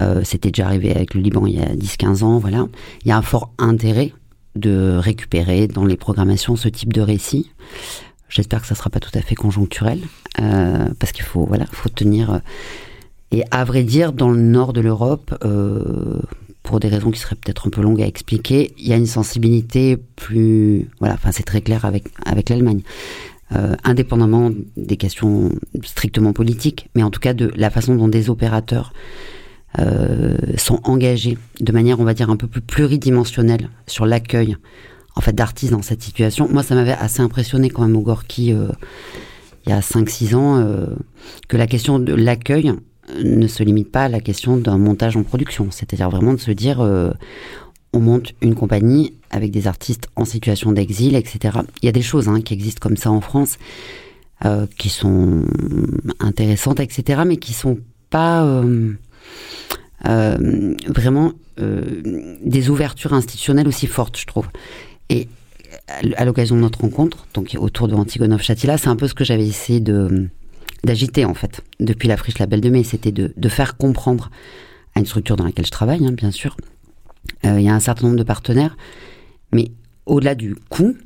euh, 0.00 0.22
c'était 0.24 0.50
déjà 0.50 0.66
arrivé 0.66 0.90
avec 0.94 1.14
le 1.14 1.20
Liban 1.20 1.46
il 1.46 1.56
y 1.56 1.62
a 1.62 1.74
10-15 1.74 2.24
ans, 2.24 2.38
voilà, 2.38 2.66
il 3.04 3.08
y 3.08 3.12
a 3.12 3.16
un 3.16 3.22
fort 3.22 3.52
intérêt 3.58 4.12
de 4.56 4.96
récupérer 4.98 5.66
dans 5.66 5.84
les 5.84 5.96
programmations 5.96 6.56
ce 6.56 6.68
type 6.68 6.92
de 6.92 7.00
récit. 7.00 7.50
J'espère 8.28 8.60
que 8.60 8.66
ça 8.66 8.74
sera 8.74 8.90
pas 8.90 9.00
tout 9.00 9.10
à 9.14 9.20
fait 9.20 9.34
conjoncturel, 9.34 10.00
euh, 10.40 10.88
parce 10.98 11.12
qu'il 11.12 11.24
faut, 11.24 11.46
voilà, 11.46 11.66
faut 11.66 11.88
tenir 11.88 12.40
et 13.34 13.42
à 13.50 13.64
vrai 13.64 13.82
dire, 13.82 14.12
dans 14.12 14.30
le 14.30 14.40
nord 14.40 14.72
de 14.72 14.80
l'Europe, 14.80 15.36
euh, 15.44 16.20
pour 16.62 16.78
des 16.78 16.86
raisons 16.86 17.10
qui 17.10 17.18
seraient 17.18 17.34
peut-être 17.34 17.66
un 17.66 17.70
peu 17.70 17.82
longues 17.82 18.00
à 18.00 18.06
expliquer, 18.06 18.72
il 18.78 18.86
y 18.86 18.92
a 18.92 18.96
une 18.96 19.06
sensibilité 19.06 19.96
plus, 20.14 20.88
voilà, 21.00 21.14
enfin 21.14 21.32
c'est 21.32 21.42
très 21.42 21.60
clair 21.60 21.84
avec 21.84 22.04
avec 22.24 22.48
l'Allemagne, 22.48 22.82
euh, 23.50 23.74
indépendamment 23.82 24.52
des 24.76 24.96
questions 24.96 25.50
strictement 25.82 26.32
politiques, 26.32 26.88
mais 26.94 27.02
en 27.02 27.10
tout 27.10 27.18
cas 27.18 27.34
de 27.34 27.50
la 27.56 27.70
façon 27.70 27.96
dont 27.96 28.06
des 28.06 28.30
opérateurs 28.30 28.92
euh, 29.80 30.36
sont 30.56 30.78
engagés 30.84 31.36
de 31.58 31.72
manière, 31.72 31.98
on 31.98 32.04
va 32.04 32.14
dire, 32.14 32.30
un 32.30 32.36
peu 32.36 32.46
plus 32.46 32.60
pluridimensionnelle 32.60 33.68
sur 33.88 34.06
l'accueil 34.06 34.56
en 35.16 35.22
fait 35.22 35.32
d'artistes 35.32 35.72
dans 35.72 35.82
cette 35.82 36.04
situation. 36.04 36.48
Moi, 36.48 36.62
ça 36.62 36.76
m'avait 36.76 36.92
assez 36.92 37.20
impressionné 37.20 37.68
quand 37.68 37.82
même 37.82 37.96
au 37.96 38.02
Gorky 38.02 38.54
il 39.66 39.70
y 39.70 39.72
a 39.72 39.80
5-6 39.80 40.36
ans 40.36 40.86
que 41.48 41.56
la 41.56 41.66
question 41.66 41.98
de 41.98 42.14
l'accueil 42.14 42.74
ne 43.22 43.46
se 43.46 43.62
limite 43.62 43.90
pas 43.90 44.04
à 44.04 44.08
la 44.08 44.20
question 44.20 44.56
d'un 44.56 44.78
montage 44.78 45.16
en 45.16 45.22
production. 45.22 45.68
C'est-à-dire 45.70 46.10
vraiment 46.10 46.34
de 46.34 46.40
se 46.40 46.50
dire, 46.50 46.80
euh, 46.80 47.10
on 47.92 48.00
monte 48.00 48.32
une 48.40 48.54
compagnie 48.54 49.14
avec 49.30 49.50
des 49.50 49.66
artistes 49.66 50.08
en 50.16 50.24
situation 50.24 50.72
d'exil, 50.72 51.16
etc. 51.16 51.58
Il 51.82 51.86
y 51.86 51.88
a 51.88 51.92
des 51.92 52.02
choses 52.02 52.28
hein, 52.28 52.40
qui 52.40 52.54
existent 52.54 52.80
comme 52.80 52.96
ça 52.96 53.10
en 53.10 53.20
France, 53.20 53.58
euh, 54.44 54.66
qui 54.78 54.88
sont 54.88 55.44
intéressantes, 56.20 56.80
etc., 56.80 57.22
mais 57.26 57.36
qui 57.36 57.52
sont 57.52 57.78
pas 58.10 58.44
euh, 58.44 58.94
vraiment 60.86 61.32
des 61.56 62.68
ouvertures 62.68 63.14
institutionnelles 63.14 63.68
aussi 63.68 63.86
fortes, 63.86 64.18
je 64.18 64.26
trouve. 64.26 64.48
Et 65.08 65.28
à 66.16 66.24
l'occasion 66.24 66.56
de 66.56 66.60
notre 66.60 66.80
rencontre, 66.80 67.26
donc 67.32 67.56
autour 67.58 67.88
de 67.88 67.94
Antigonov 67.94 68.42
Chatila, 68.42 68.76
c'est 68.76 68.88
un 68.88 68.96
peu 68.96 69.08
ce 69.08 69.14
que 69.14 69.24
j'avais 69.24 69.46
essayé 69.46 69.80
de 69.80 70.28
d'agiter 70.84 71.24
en 71.24 71.34
fait 71.34 71.62
depuis 71.80 72.08
la 72.08 72.16
friche 72.16 72.38
Label 72.38 72.60
de 72.60 72.70
Mai, 72.70 72.84
c'était 72.84 73.12
de, 73.12 73.48
faire 73.48 73.76
comprendre 73.76 74.30
à 74.94 75.00
une 75.00 75.06
structure 75.06 75.36
dans 75.36 75.44
laquelle 75.44 75.66
je 75.66 75.70
travaille, 75.70 76.06
hein, 76.06 76.12
bien 76.12 76.30
sûr. 76.30 76.56
Euh, 77.44 77.58
il 77.58 77.64
y 77.64 77.68
a 77.68 77.74
un 77.74 77.80
certain 77.80 78.06
nombre 78.06 78.18
de 78.18 78.24
partenaires, 78.24 78.76
mais 79.52 79.70
au-delà 80.06 80.34
du 80.34 80.54
coût, 80.68 80.96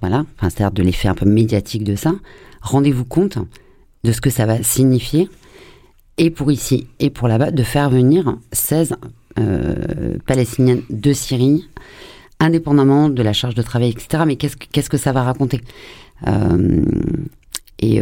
voilà, 0.00 0.24
enfin, 0.36 0.50
c'est-à-dire 0.50 0.72
de 0.72 0.82
l'effet 0.82 1.08
un 1.08 1.14
peu 1.14 1.26
médiatique 1.26 1.84
de 1.84 1.96
ça, 1.96 2.14
rendez-vous 2.60 3.04
compte 3.04 3.38
de 4.04 4.12
ce 4.12 4.20
que 4.20 4.30
ça 4.30 4.46
va 4.46 4.62
signifier, 4.62 5.28
et 6.18 6.30
pour 6.30 6.50
ici 6.50 6.88
et 6.98 7.10
pour 7.10 7.28
là-bas, 7.28 7.50
de 7.50 7.62
faire 7.62 7.90
venir 7.90 8.36
16 8.52 8.96
euh, 9.38 10.16
Palestiniennes 10.26 10.82
de 10.90 11.12
Syrie 11.12 11.68
indépendamment 12.40 13.08
de 13.08 13.22
la 13.22 13.32
charge 13.32 13.54
de 13.54 13.62
travail, 13.62 13.90
etc. 13.90 14.24
Mais 14.26 14.36
qu'est-ce 14.36 14.56
que, 14.56 14.66
qu'est-ce 14.70 14.90
que 14.90 14.96
ça 14.96 15.12
va 15.12 15.22
raconter? 15.22 15.60
Euh, 16.26 16.84
Et 17.80 18.00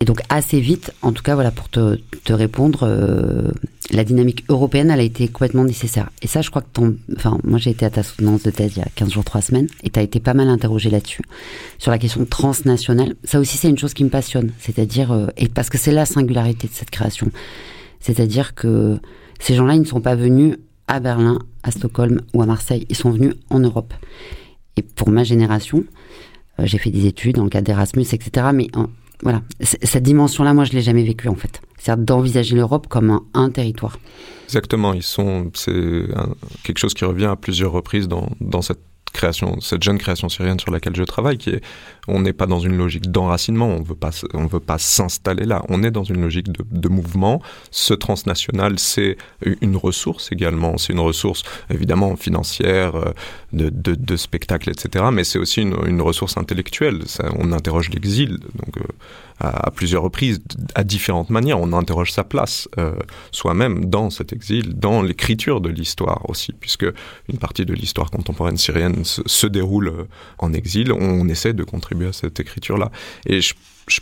et 0.00 0.06
donc 0.06 0.22
assez 0.30 0.60
vite, 0.60 0.92
en 1.02 1.12
tout 1.12 1.22
cas 1.22 1.34
voilà 1.34 1.50
pour 1.50 1.68
te, 1.68 1.96
te 2.24 2.32
répondre, 2.32 2.84
euh, 2.84 3.50
la 3.90 4.02
dynamique 4.02 4.44
européenne 4.48 4.90
elle 4.90 5.00
a 5.00 5.02
été 5.02 5.28
complètement 5.28 5.64
nécessaire. 5.64 6.08
Et 6.22 6.26
ça 6.26 6.40
je 6.40 6.48
crois 6.48 6.62
que 6.62 6.70
ton, 6.72 6.96
enfin 7.16 7.38
moi 7.44 7.58
j'ai 7.58 7.70
été 7.70 7.84
à 7.84 7.90
ta 7.90 8.02
soutenance 8.02 8.42
de 8.42 8.50
thèse 8.50 8.72
il 8.76 8.78
y 8.78 8.82
a 8.82 8.88
15 8.94 9.12
jours 9.12 9.24
3 9.24 9.42
semaines 9.42 9.66
et 9.82 9.90
tu 9.90 9.98
as 9.98 10.02
été 10.02 10.18
pas 10.18 10.32
mal 10.32 10.48
interrogé 10.48 10.88
là-dessus 10.88 11.22
sur 11.78 11.90
la 11.90 11.98
question 11.98 12.24
transnationale. 12.24 13.14
Ça 13.24 13.40
aussi 13.40 13.58
c'est 13.58 13.68
une 13.68 13.76
chose 13.76 13.92
qui 13.92 14.04
me 14.04 14.08
passionne, 14.08 14.52
c'est-à-dire 14.58 15.12
euh, 15.12 15.26
et 15.36 15.48
parce 15.48 15.68
que 15.68 15.76
c'est 15.76 15.92
la 15.92 16.06
singularité 16.06 16.66
de 16.66 16.72
cette 16.72 16.90
création, 16.90 17.30
c'est-à-dire 18.00 18.54
que 18.54 18.98
ces 19.38 19.54
gens-là 19.54 19.74
ils 19.74 19.80
ne 19.80 19.84
sont 19.84 20.00
pas 20.00 20.14
venus 20.14 20.56
à 20.88 20.98
Berlin, 21.00 21.40
à 21.62 21.70
Stockholm 21.72 22.22
ou 22.32 22.40
à 22.40 22.46
Marseille, 22.46 22.86
ils 22.88 22.96
sont 22.96 23.10
venus 23.10 23.34
en 23.50 23.58
Europe. 23.60 23.92
Et 24.76 24.82
pour 24.82 25.10
ma 25.10 25.24
génération, 25.24 25.84
euh, 26.58 26.62
j'ai 26.64 26.78
fait 26.78 26.90
des 26.90 27.06
études 27.06 27.36
le 27.36 27.50
cadre 27.50 27.66
d'Erasmus, 27.66 28.06
etc. 28.12 28.46
Mais 28.54 28.68
voilà, 29.22 29.42
cette 29.60 30.02
dimension-là, 30.02 30.54
moi, 30.54 30.64
je 30.64 30.72
l'ai 30.72 30.80
jamais 30.80 31.02
vécue 31.02 31.28
en 31.28 31.34
fait. 31.34 31.60
C'est-à-dire 31.78 32.04
d'envisager 32.04 32.56
l'Europe 32.56 32.86
comme 32.88 33.20
un, 33.34 33.50
territoire. 33.50 33.98
Exactement, 34.44 34.92
ils 34.92 35.02
sont, 35.02 35.50
c'est 35.54 36.04
quelque 36.62 36.78
chose 36.78 36.94
qui 36.94 37.04
revient 37.04 37.26
à 37.26 37.36
plusieurs 37.36 37.72
reprises 37.72 38.08
dans, 38.08 38.28
dans 38.40 38.60
cette 38.60 38.89
cette 39.60 39.82
jeune 39.82 39.98
création 39.98 40.28
syrienne 40.28 40.58
sur 40.58 40.70
laquelle 40.70 40.96
je 40.96 41.02
travaille, 41.02 41.38
qui 41.38 41.50
est, 41.50 41.62
on 42.08 42.20
n'est 42.20 42.32
pas 42.32 42.46
dans 42.46 42.60
une 42.60 42.76
logique 42.76 43.10
d'enracinement, 43.10 43.66
on 43.66 43.82
veut 43.82 43.94
pas, 43.94 44.10
on 44.34 44.46
veut 44.46 44.60
pas 44.60 44.78
s'installer 44.78 45.44
là, 45.44 45.62
on 45.68 45.82
est 45.82 45.90
dans 45.90 46.04
une 46.04 46.20
logique 46.20 46.48
de, 46.50 46.88
mouvement. 46.88 47.42
Ce 47.70 47.94
transnational, 47.94 48.78
c'est 48.78 49.16
une 49.60 49.76
ressource 49.76 50.32
également, 50.32 50.78
c'est 50.78 50.92
une 50.92 51.00
ressource 51.00 51.42
évidemment 51.70 52.16
financière, 52.16 52.96
euh, 52.96 53.12
de, 53.52 53.68
de, 53.70 54.16
spectacle, 54.16 54.70
etc. 54.70 55.06
Mais 55.12 55.24
c'est 55.24 55.38
aussi 55.38 55.62
une, 55.62 56.00
ressource 56.00 56.36
intellectuelle. 56.36 57.00
On 57.38 57.52
interroge 57.52 57.90
l'exil, 57.90 58.38
donc 58.54 58.78
euh, 58.78 58.82
à, 59.40 59.70
plusieurs 59.70 60.02
reprises, 60.02 60.40
à 60.74 60.84
différentes 60.84 61.30
manières. 61.30 61.58
On 61.58 61.72
interroge 61.72 62.12
sa 62.12 62.24
place 62.24 62.68
euh, 62.78 62.92
soi-même 63.32 63.86
dans 63.86 64.10
cet 64.10 64.32
exil, 64.32 64.74
dans 64.74 65.02
l'écriture 65.02 65.60
de 65.60 65.70
l'histoire 65.70 66.28
aussi, 66.28 66.52
puisque 66.52 66.86
une 67.28 67.38
partie 67.38 67.64
de 67.64 67.72
l'histoire 67.72 68.10
contemporaine 68.10 68.58
syrienne 68.58 69.02
se, 69.04 69.46
déroule 69.46 69.88
euh, 69.88 70.04
en 70.38 70.52
exil. 70.52 70.92
On 70.92 71.28
essaie 71.28 71.54
de 71.54 71.64
contribuer 71.64 72.08
à 72.08 72.12
cette 72.12 72.38
écriture-là. 72.38 72.90
Et 73.26 73.40
je, 73.40 73.54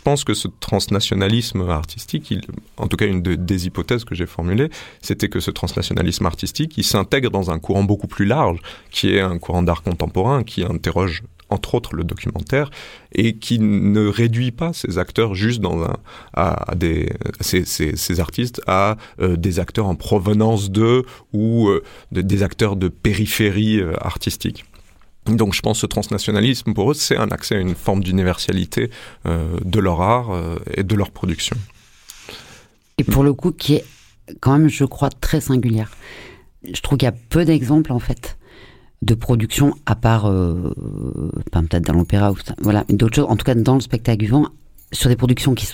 pense 0.03 0.23
que 0.23 0.33
ce 0.33 0.47
transnationalisme 0.59 1.61
artistique, 1.69 2.33
en 2.77 2.87
tout 2.87 2.97
cas 2.97 3.07
une 3.07 3.23
de, 3.23 3.35
des 3.35 3.65
hypothèses 3.65 4.03
que 4.03 4.13
j'ai 4.13 4.27
formulées, 4.27 4.69
c'était 5.01 5.29
que 5.29 5.39
ce 5.39 5.51
transnationalisme 5.51 6.25
artistique, 6.25 6.77
il 6.77 6.83
s'intègre 6.83 7.31
dans 7.31 7.49
un 7.49 7.59
courant 7.59 7.83
beaucoup 7.83 8.07
plus 8.07 8.25
large, 8.25 8.59
qui 8.91 9.13
est 9.13 9.21
un 9.21 9.39
courant 9.39 9.63
d'art 9.63 9.81
contemporain, 9.81 10.43
qui 10.43 10.63
interroge 10.63 11.23
entre 11.49 11.75
autres 11.75 11.95
le 11.95 12.03
documentaire, 12.03 12.69
et 13.13 13.37
qui 13.37 13.59
ne 13.59 14.07
réduit 14.07 14.51
pas 14.51 14.73
ces 14.73 14.97
acteurs 14.97 15.35
juste 15.35 15.61
dans 15.61 15.83
un, 15.83 15.97
à, 16.33 16.75
des 16.75 17.09
ces, 17.41 18.19
artistes 18.19 18.61
à 18.67 18.97
euh, 19.19 19.35
des 19.35 19.59
acteurs 19.59 19.87
en 19.87 19.95
provenance 19.95 20.71
d'eux 20.71 21.03
ou 21.33 21.67
euh, 21.67 21.83
de, 22.11 22.21
des 22.21 22.43
acteurs 22.43 22.75
de 22.75 22.87
périphérie 22.87 23.79
euh, 23.79 23.93
artistique. 24.01 24.65
Donc 25.25 25.53
je 25.53 25.61
pense 25.61 25.77
que 25.77 25.81
ce 25.81 25.85
transnationalisme, 25.85 26.73
pour 26.73 26.91
eux, 26.91 26.93
c'est 26.95 27.17
un 27.17 27.29
accès 27.29 27.55
à 27.55 27.59
une 27.59 27.75
forme 27.75 28.03
d'universalité 28.03 28.89
de 29.25 29.79
leur 29.79 30.01
art 30.01 30.31
et 30.73 30.81
de 30.81 30.95
leur 30.95 31.11
production. 31.11 31.55
Et 32.97 33.03
pour 33.03 33.23
le 33.23 33.33
coup, 33.33 33.51
qui 33.51 33.75
est 33.75 33.85
quand 34.39 34.57
même, 34.57 34.69
je 34.69 34.85
crois, 34.85 35.09
très 35.09 35.39
singulière. 35.39 35.91
Je 36.63 36.81
trouve 36.81 36.97
qu'il 36.97 37.05
y 37.05 37.09
a 37.09 37.15
peu 37.29 37.45
d'exemples, 37.45 37.91
en 37.91 37.99
fait, 37.99 38.38
de 39.01 39.13
production, 39.13 39.73
à 39.85 39.95
part, 39.95 40.25
euh, 40.25 40.73
peut-être 41.51 41.85
dans 41.85 41.93
l'opéra, 41.93 42.31
ou 42.31 42.35
voilà, 42.61 42.83
d'autres 42.89 43.15
choses, 43.15 43.27
en 43.29 43.37
tout 43.37 43.45
cas 43.45 43.55
dans 43.55 43.75
le 43.75 43.81
spectacle 43.81 44.21
vivant, 44.21 44.47
sur 44.91 45.09
des 45.09 45.15
productions 45.15 45.53
qui, 45.55 45.67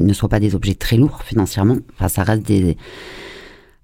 ne 0.00 0.12
soient 0.12 0.28
pas 0.28 0.40
des 0.40 0.54
objets 0.54 0.74
très 0.74 0.96
lourds 0.96 1.22
financièrement. 1.22 1.76
Enfin, 1.94 2.08
ça 2.08 2.22
reste 2.22 2.42
des 2.42 2.76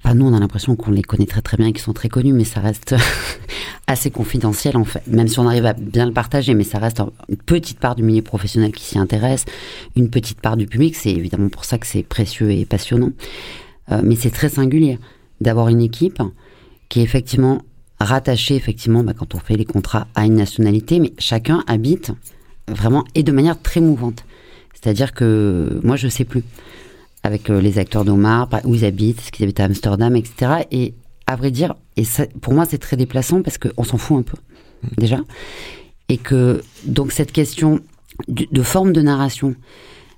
Enfin, 0.03 0.14
nous, 0.14 0.26
on 0.26 0.33
a 0.33 0.40
l'impression 0.40 0.76
qu'on 0.76 0.92
les 0.92 1.03
connaît 1.03 1.26
très 1.26 1.42
très 1.42 1.59
bien 1.59 1.66
et 1.66 1.72
qu'ils 1.72 1.83
sont 1.83 1.92
très 1.92 2.09
connus, 2.09 2.33
mais 2.33 2.44
ça 2.44 2.61
reste 2.61 2.94
assez 3.87 4.11
confidentiel 4.11 4.76
en 4.79 4.85
fait. 4.85 5.07
Même 5.07 5.29
si 5.29 5.38
on 5.38 5.46
arrive 5.46 5.66
à 5.66 5.74
bien 5.74 6.07
le 6.07 6.12
partager, 6.12 6.55
mais 6.55 6.64
ça 6.64 6.79
reste 6.79 7.03
une 7.29 7.37
petite 7.37 7.79
part 7.79 7.96
du 7.96 8.03
milieu 8.03 8.22
professionnel 8.22 8.72
qui 8.72 8.83
s'y 8.83 8.98
intéresse, 8.98 9.44
une 9.96 10.09
petite 10.09 10.40
part 10.40 10.57
du 10.57 10.66
public. 10.66 10.96
C'est 10.96 11.11
évidemment 11.11 11.50
pour 11.50 11.66
ça 11.66 11.76
que 11.76 11.87
c'est 11.87 12.03
précieux 12.03 12.50
et 12.50 12.64
passionnant. 12.64 13.11
Euh, 13.92 14.00
mais 14.03 14.16
c'est 14.16 14.31
très 14.31 14.48
singulier 14.48 14.98
d'avoir 15.42 15.68
une 15.68 15.83
équipe 15.83 16.22
qui 16.88 17.03
effectivement 17.03 17.61
rattachée, 18.00 18.56
effectivement, 18.56 19.04
bah, 19.04 19.12
quand 19.16 19.34
on 19.34 19.38
fait 19.38 19.56
les 19.56 19.64
contrats 19.64 20.06
à 20.14 20.24
une 20.26 20.36
nationalité, 20.36 20.98
mais 20.98 21.12
chacun 21.18 21.62
habite 21.66 22.12
vraiment 22.68 23.04
et 23.14 23.22
de 23.22 23.32
manière 23.32 23.60
très 23.60 23.80
mouvante. 23.80 24.24
C'est-à-dire 24.72 25.12
que 25.12 25.80
moi, 25.82 25.96
je 25.96 26.08
sais 26.08 26.24
plus 26.24 26.42
avec 27.22 27.50
euh, 27.50 27.60
les 27.60 27.78
acteurs 27.78 28.04
d'Omar, 28.04 28.48
où 28.64 28.74
ils 28.74 28.84
habitent, 28.84 29.18
est-ce 29.18 29.30
qu'ils 29.30 29.44
habitent 29.44 29.60
à 29.60 29.64
Amsterdam, 29.64 30.16
etc. 30.16 30.64
Et 30.70 30.94
à 31.26 31.36
vrai 31.36 31.50
dire, 31.50 31.74
et 31.96 32.04
ça, 32.04 32.26
pour 32.40 32.54
moi 32.54 32.64
c'est 32.64 32.78
très 32.78 32.96
déplaçant 32.96 33.42
parce 33.42 33.58
qu'on 33.58 33.84
s'en 33.84 33.98
fout 33.98 34.18
un 34.18 34.22
peu 34.22 34.36
mmh. 34.82 34.88
déjà, 34.98 35.20
et 36.08 36.16
que 36.16 36.62
donc 36.86 37.12
cette 37.12 37.30
question 37.30 37.80
de, 38.28 38.46
de 38.50 38.62
forme 38.62 38.92
de 38.92 39.02
narration, 39.02 39.54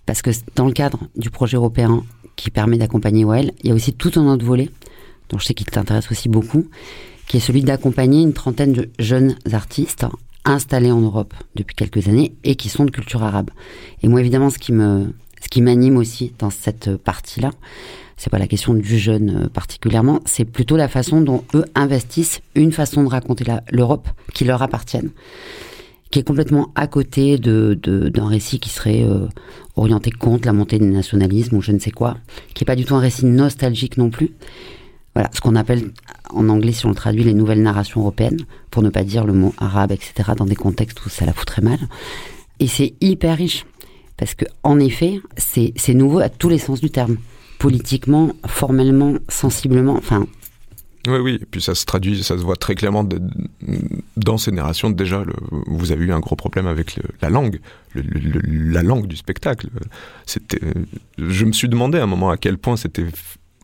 parce 0.06 0.22
que 0.22 0.30
dans 0.54 0.66
le 0.66 0.72
cadre 0.72 1.00
du 1.16 1.30
projet 1.30 1.56
européen 1.56 2.04
qui 2.36 2.50
permet 2.50 2.78
d'accompagner 2.78 3.24
OL, 3.24 3.50
il 3.62 3.68
y 3.68 3.70
a 3.70 3.74
aussi 3.74 3.92
tout 3.92 4.12
un 4.16 4.26
autre 4.26 4.44
volet, 4.44 4.70
dont 5.28 5.38
je 5.38 5.46
sais 5.46 5.54
qu'il 5.54 5.66
t'intéresse 5.66 6.10
aussi 6.10 6.28
beaucoup, 6.28 6.68
qui 7.26 7.36
est 7.38 7.40
celui 7.40 7.62
d'accompagner 7.62 8.22
une 8.22 8.32
trentaine 8.32 8.72
de 8.72 8.90
jeunes 8.98 9.36
artistes 9.52 10.06
installés 10.44 10.90
en 10.90 11.00
Europe 11.00 11.34
depuis 11.54 11.76
quelques 11.76 12.08
années 12.08 12.34
et 12.44 12.56
qui 12.56 12.68
sont 12.68 12.84
de 12.84 12.90
culture 12.90 13.22
arabe. 13.22 13.50
Et 14.02 14.08
moi 14.08 14.20
évidemment 14.20 14.50
ce 14.50 14.58
qui 14.58 14.72
me 14.72 15.12
ce 15.42 15.48
qui 15.48 15.60
m'anime 15.60 15.96
aussi 15.96 16.32
dans 16.38 16.50
cette 16.50 16.96
partie-là, 16.96 17.50
c'est 18.16 18.30
pas 18.30 18.38
la 18.38 18.46
question 18.46 18.74
du 18.74 18.98
jeune 18.98 19.44
euh, 19.44 19.48
particulièrement, 19.48 20.20
c'est 20.24 20.44
plutôt 20.44 20.76
la 20.76 20.86
façon 20.86 21.20
dont 21.20 21.42
eux 21.54 21.64
investissent 21.74 22.40
une 22.54 22.70
façon 22.70 23.02
de 23.02 23.08
raconter 23.08 23.44
l'Europe 23.72 24.08
qui 24.32 24.44
leur 24.44 24.62
appartienne, 24.62 25.10
qui 26.12 26.20
est 26.20 26.22
complètement 26.22 26.70
à 26.76 26.86
côté 26.86 27.38
de, 27.38 27.76
de, 27.82 28.08
d'un 28.08 28.28
récit 28.28 28.60
qui 28.60 28.68
serait 28.68 29.02
euh, 29.02 29.26
orienté 29.74 30.12
contre 30.12 30.46
la 30.46 30.52
montée 30.52 30.78
du 30.78 30.86
nationalisme 30.86 31.56
ou 31.56 31.62
je 31.62 31.72
ne 31.72 31.80
sais 31.80 31.90
quoi, 31.90 32.18
qui 32.54 32.62
est 32.62 32.66
pas 32.66 32.76
du 32.76 32.84
tout 32.84 32.94
un 32.94 33.00
récit 33.00 33.26
nostalgique 33.26 33.96
non 33.96 34.10
plus. 34.10 34.30
Voilà, 35.14 35.30
ce 35.34 35.40
qu'on 35.40 35.56
appelle 35.56 35.90
en 36.30 36.48
anglais, 36.48 36.72
si 36.72 36.86
on 36.86 36.88
le 36.88 36.94
traduit, 36.94 37.22
les 37.22 37.34
nouvelles 37.34 37.62
narrations 37.62 38.00
européennes, 38.00 38.40
pour 38.70 38.82
ne 38.82 38.88
pas 38.88 39.04
dire 39.04 39.24
le 39.24 39.34
mot 39.34 39.54
arabe, 39.58 39.92
etc., 39.92 40.30
dans 40.36 40.46
des 40.46 40.56
contextes 40.56 41.04
où 41.04 41.08
ça 41.08 41.26
la 41.26 41.34
foutrait 41.34 41.62
mal. 41.62 41.78
Et 42.60 42.66
c'est 42.66 42.94
hyper 43.00 43.36
riche. 43.36 43.66
Parce 44.16 44.34
que, 44.34 44.44
en 44.62 44.78
effet, 44.78 45.20
c'est 45.36 45.94
nouveau 45.94 46.20
à 46.20 46.28
tous 46.28 46.48
les 46.48 46.58
sens 46.58 46.80
du 46.80 46.90
terme. 46.90 47.16
Politiquement, 47.58 48.32
formellement, 48.46 49.14
sensiblement, 49.28 49.94
enfin. 49.94 50.26
Oui, 51.08 51.18
oui, 51.18 51.38
et 51.42 51.44
puis 51.44 51.60
ça 51.60 51.74
se 51.74 51.84
traduit, 51.84 52.22
ça 52.22 52.38
se 52.38 52.42
voit 52.42 52.56
très 52.56 52.76
clairement 52.76 53.06
dans 54.16 54.38
ces 54.38 54.52
narrations. 54.52 54.90
Déjà, 54.90 55.24
vous 55.66 55.90
avez 55.90 56.04
eu 56.04 56.12
un 56.12 56.20
gros 56.20 56.36
problème 56.36 56.68
avec 56.68 57.00
la 57.20 57.28
langue, 57.30 57.58
la 57.94 58.82
langue 58.82 59.08
du 59.08 59.16
spectacle. 59.16 59.68
Je 61.18 61.44
me 61.44 61.52
suis 61.52 61.68
demandé 61.68 61.98
à 61.98 62.04
un 62.04 62.06
moment 62.06 62.30
à 62.30 62.36
quel 62.36 62.56
point 62.56 62.76
c'était 62.76 63.06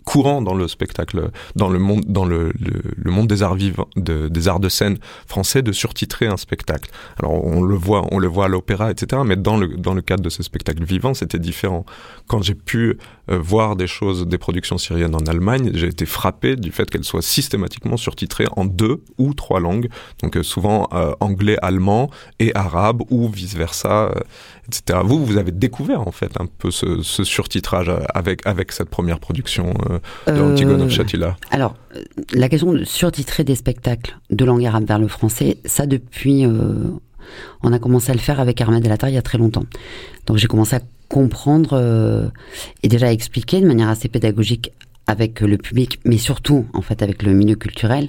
courant 0.09 0.41
dans 0.41 0.55
le 0.55 0.69
spectacle, 0.69 1.31
dans 1.55 1.69
le 1.69 1.79
monde, 1.79 2.03
dans 2.07 2.25
le, 2.25 2.51
le, 2.59 2.81
le 2.97 3.11
monde 3.11 3.29
des 3.29 3.43
arts 3.43 3.57
vivants, 3.57 3.89
de, 3.97 4.29
des 4.29 4.49
arts 4.49 4.59
de 4.59 4.71
scène 4.71 4.97
français, 5.27 5.61
de 5.61 5.71
surtitrer 5.71 6.27
un 6.27 6.39
spectacle. 6.39 6.91
Alors 7.19 7.45
on 7.45 7.63
le 7.63 7.75
voit, 7.75 8.07
on 8.11 8.19
le 8.19 8.27
voit 8.27 8.47
à 8.47 8.49
l'opéra, 8.49 8.91
etc. 8.91 9.21
Mais 9.27 9.37
dans 9.37 9.59
le 9.59 9.69
dans 9.77 9.93
le 9.93 10.01
cadre 10.01 10.23
de 10.23 10.31
ce 10.31 10.43
spectacle 10.43 10.83
vivant, 10.83 11.13
c'était 11.13 11.39
différent. 11.39 11.85
Quand 12.27 12.41
j'ai 12.43 12.55
pu 12.55 12.99
euh, 13.31 13.39
voir 13.39 13.77
des 13.77 13.87
choses, 13.87 14.27
des 14.27 14.39
productions 14.39 14.79
syriennes 14.79 15.15
en 15.15 15.27
Allemagne, 15.33 15.73
j'ai 15.75 15.89
été 15.89 16.07
frappé 16.07 16.57
du 16.57 16.73
fait 16.73 16.89
qu'elles 16.91 17.05
soient 17.05 17.29
systématiquement 17.37 17.99
surtitrées 17.99 18.49
en 18.57 18.65
deux 18.65 19.03
ou 19.19 19.35
trois 19.35 19.61
langues, 19.61 19.89
donc 20.23 20.37
euh, 20.37 20.43
souvent 20.43 20.89
euh, 20.95 21.13
anglais, 21.21 21.59
allemand 21.61 22.11
et 22.39 22.51
arabe 22.55 23.03
ou 23.11 23.29
vice 23.29 23.55
versa, 23.55 24.05
euh, 24.05 24.21
etc. 24.69 25.01
Vous, 25.05 25.23
vous 25.23 25.37
avez 25.37 25.53
découvert 25.53 26.09
en 26.09 26.13
fait 26.13 26.33
un 26.41 26.47
peu 26.47 26.71
ce, 26.71 27.03
ce 27.03 27.25
surtitrage 27.25 27.91
avec 28.15 28.47
avec 28.47 28.73
cette 28.73 28.89
première 28.89 29.21
production 29.21 29.75
euh, 29.91 29.98
de 30.27 30.41
Antigone 30.41 30.83
of 30.83 30.91
Shatila. 30.91 31.37
Alors, 31.51 31.77
la 32.33 32.49
question 32.49 32.73
de 32.73 32.85
surtitrer 32.85 33.45
des 33.45 33.55
spectacles 33.55 34.17
de 34.31 34.45
langue 34.45 34.65
arabe 34.65 34.87
vers 34.87 34.99
le 34.99 35.09
français, 35.09 35.59
ça 35.65 35.87
depuis, 35.87 36.47
on 37.63 37.73
a 37.73 37.79
commencé 37.79 38.11
à 38.11 38.15
le 38.15 38.21
faire 38.21 38.41
avec 38.41 38.61
Ahmed 38.61 38.85
El 38.85 38.93
Attar 38.93 39.11
il 39.11 39.15
y 39.15 39.19
a 39.19 39.23
très 39.23 39.39
longtemps. 39.39 39.65
Donc 40.27 40.37
j'ai 40.37 40.47
commencé 40.47 40.77
à 40.77 40.81
comprendre 41.09 41.71
euh, 41.73 42.29
et 42.83 42.89
déjà 42.89 43.13
expliquer 43.13 43.61
de 43.61 43.67
manière 43.67 43.89
assez 43.89 44.09
pédagogique 44.09 44.73
avec 45.07 45.41
le 45.41 45.57
public, 45.57 46.01
mais 46.05 46.19
surtout 46.19 46.67
en 46.75 46.83
fait 46.83 47.03
avec 47.03 47.23
le 47.23 47.33
milieu 47.33 47.57
culturel, 47.57 48.09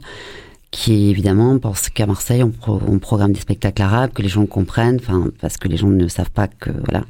qui 0.71 1.10
évidemment 1.10 1.58
pense 1.58 1.89
qu'à 1.89 2.05
Marseille 2.05 2.43
on, 2.43 2.51
pro 2.51 2.79
on, 2.88 2.99
programme 2.99 3.34
des 3.34 3.39
spectacles 3.39 3.82
arabes, 3.82 4.12
que 4.13 4.21
les 4.21 4.29
gens 4.29 4.45
comprennent, 4.45 4.99
enfin 5.01 5.29
parce 5.41 5.58
que 5.58 5.67
les 5.67 5.77
gens 5.77 5.88
ne 5.88 6.08
savent 6.08 6.32
pas 6.32 6.47
que 6.47 6.69
voilà 6.88 7.05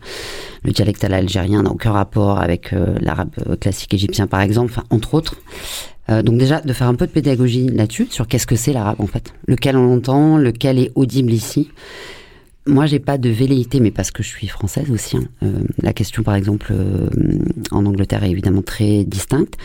le 0.63 0.72
dialecte 0.72 1.04
à 1.04 1.10
n'a 1.10 1.72
aucun 1.72 1.91
rapport 1.91 2.39
avec 2.39 2.74
euh, 2.74 2.95
l'arabe 3.02 3.32
classique 3.60 3.93
égyptien 3.93 4.28
par 4.28 4.41
exemple, 4.41 4.72
enfin 4.72 4.86
entre 4.89 5.13
autres. 5.13 5.36
Euh, 6.10 6.24
donc 6.24 6.38
déjà, 6.38 6.60
de 6.62 6.74
faire 6.74 6.88
un 6.88 6.95
peu 6.95 7.06
de 7.06 7.12
pédagogie 7.12 7.67
là-dessus, 7.67 8.08
sur 8.10 8.28
qu'est-ce 8.28 8.48
que 8.48 8.56
c'est 8.56 8.74
l'arabe 8.74 9.00
en 9.00 9.08
fait, 9.08 9.34
lequel 9.48 9.78
on 9.78 9.93
entend, 9.95 10.38
lequel 10.38 10.80
est 10.80 10.91
audible 10.95 11.32
ici. 11.32 11.69
Moi, 12.65 12.86
j'ai 12.86 13.00
pas 13.00 13.17
de 13.17 13.30
velléité, 13.30 13.80
mais 13.80 13.91
parce 13.91 14.12
que 14.12 14.22
je 14.22 14.28
suis 14.28 14.48
française 14.48 14.91
aussi. 14.91 15.17
Hein. 15.17 15.28
Euh, 15.43 15.63
la 15.82 15.93
question, 15.93 16.24
par 16.24 16.36
exemple, 16.36 16.72
euh, 16.72 17.10
en 17.72 17.86
Angleterre 17.86 18.24
est 18.24 18.30
évidemment 18.30 18.62
très 18.62 19.04
distincte. 19.06 19.56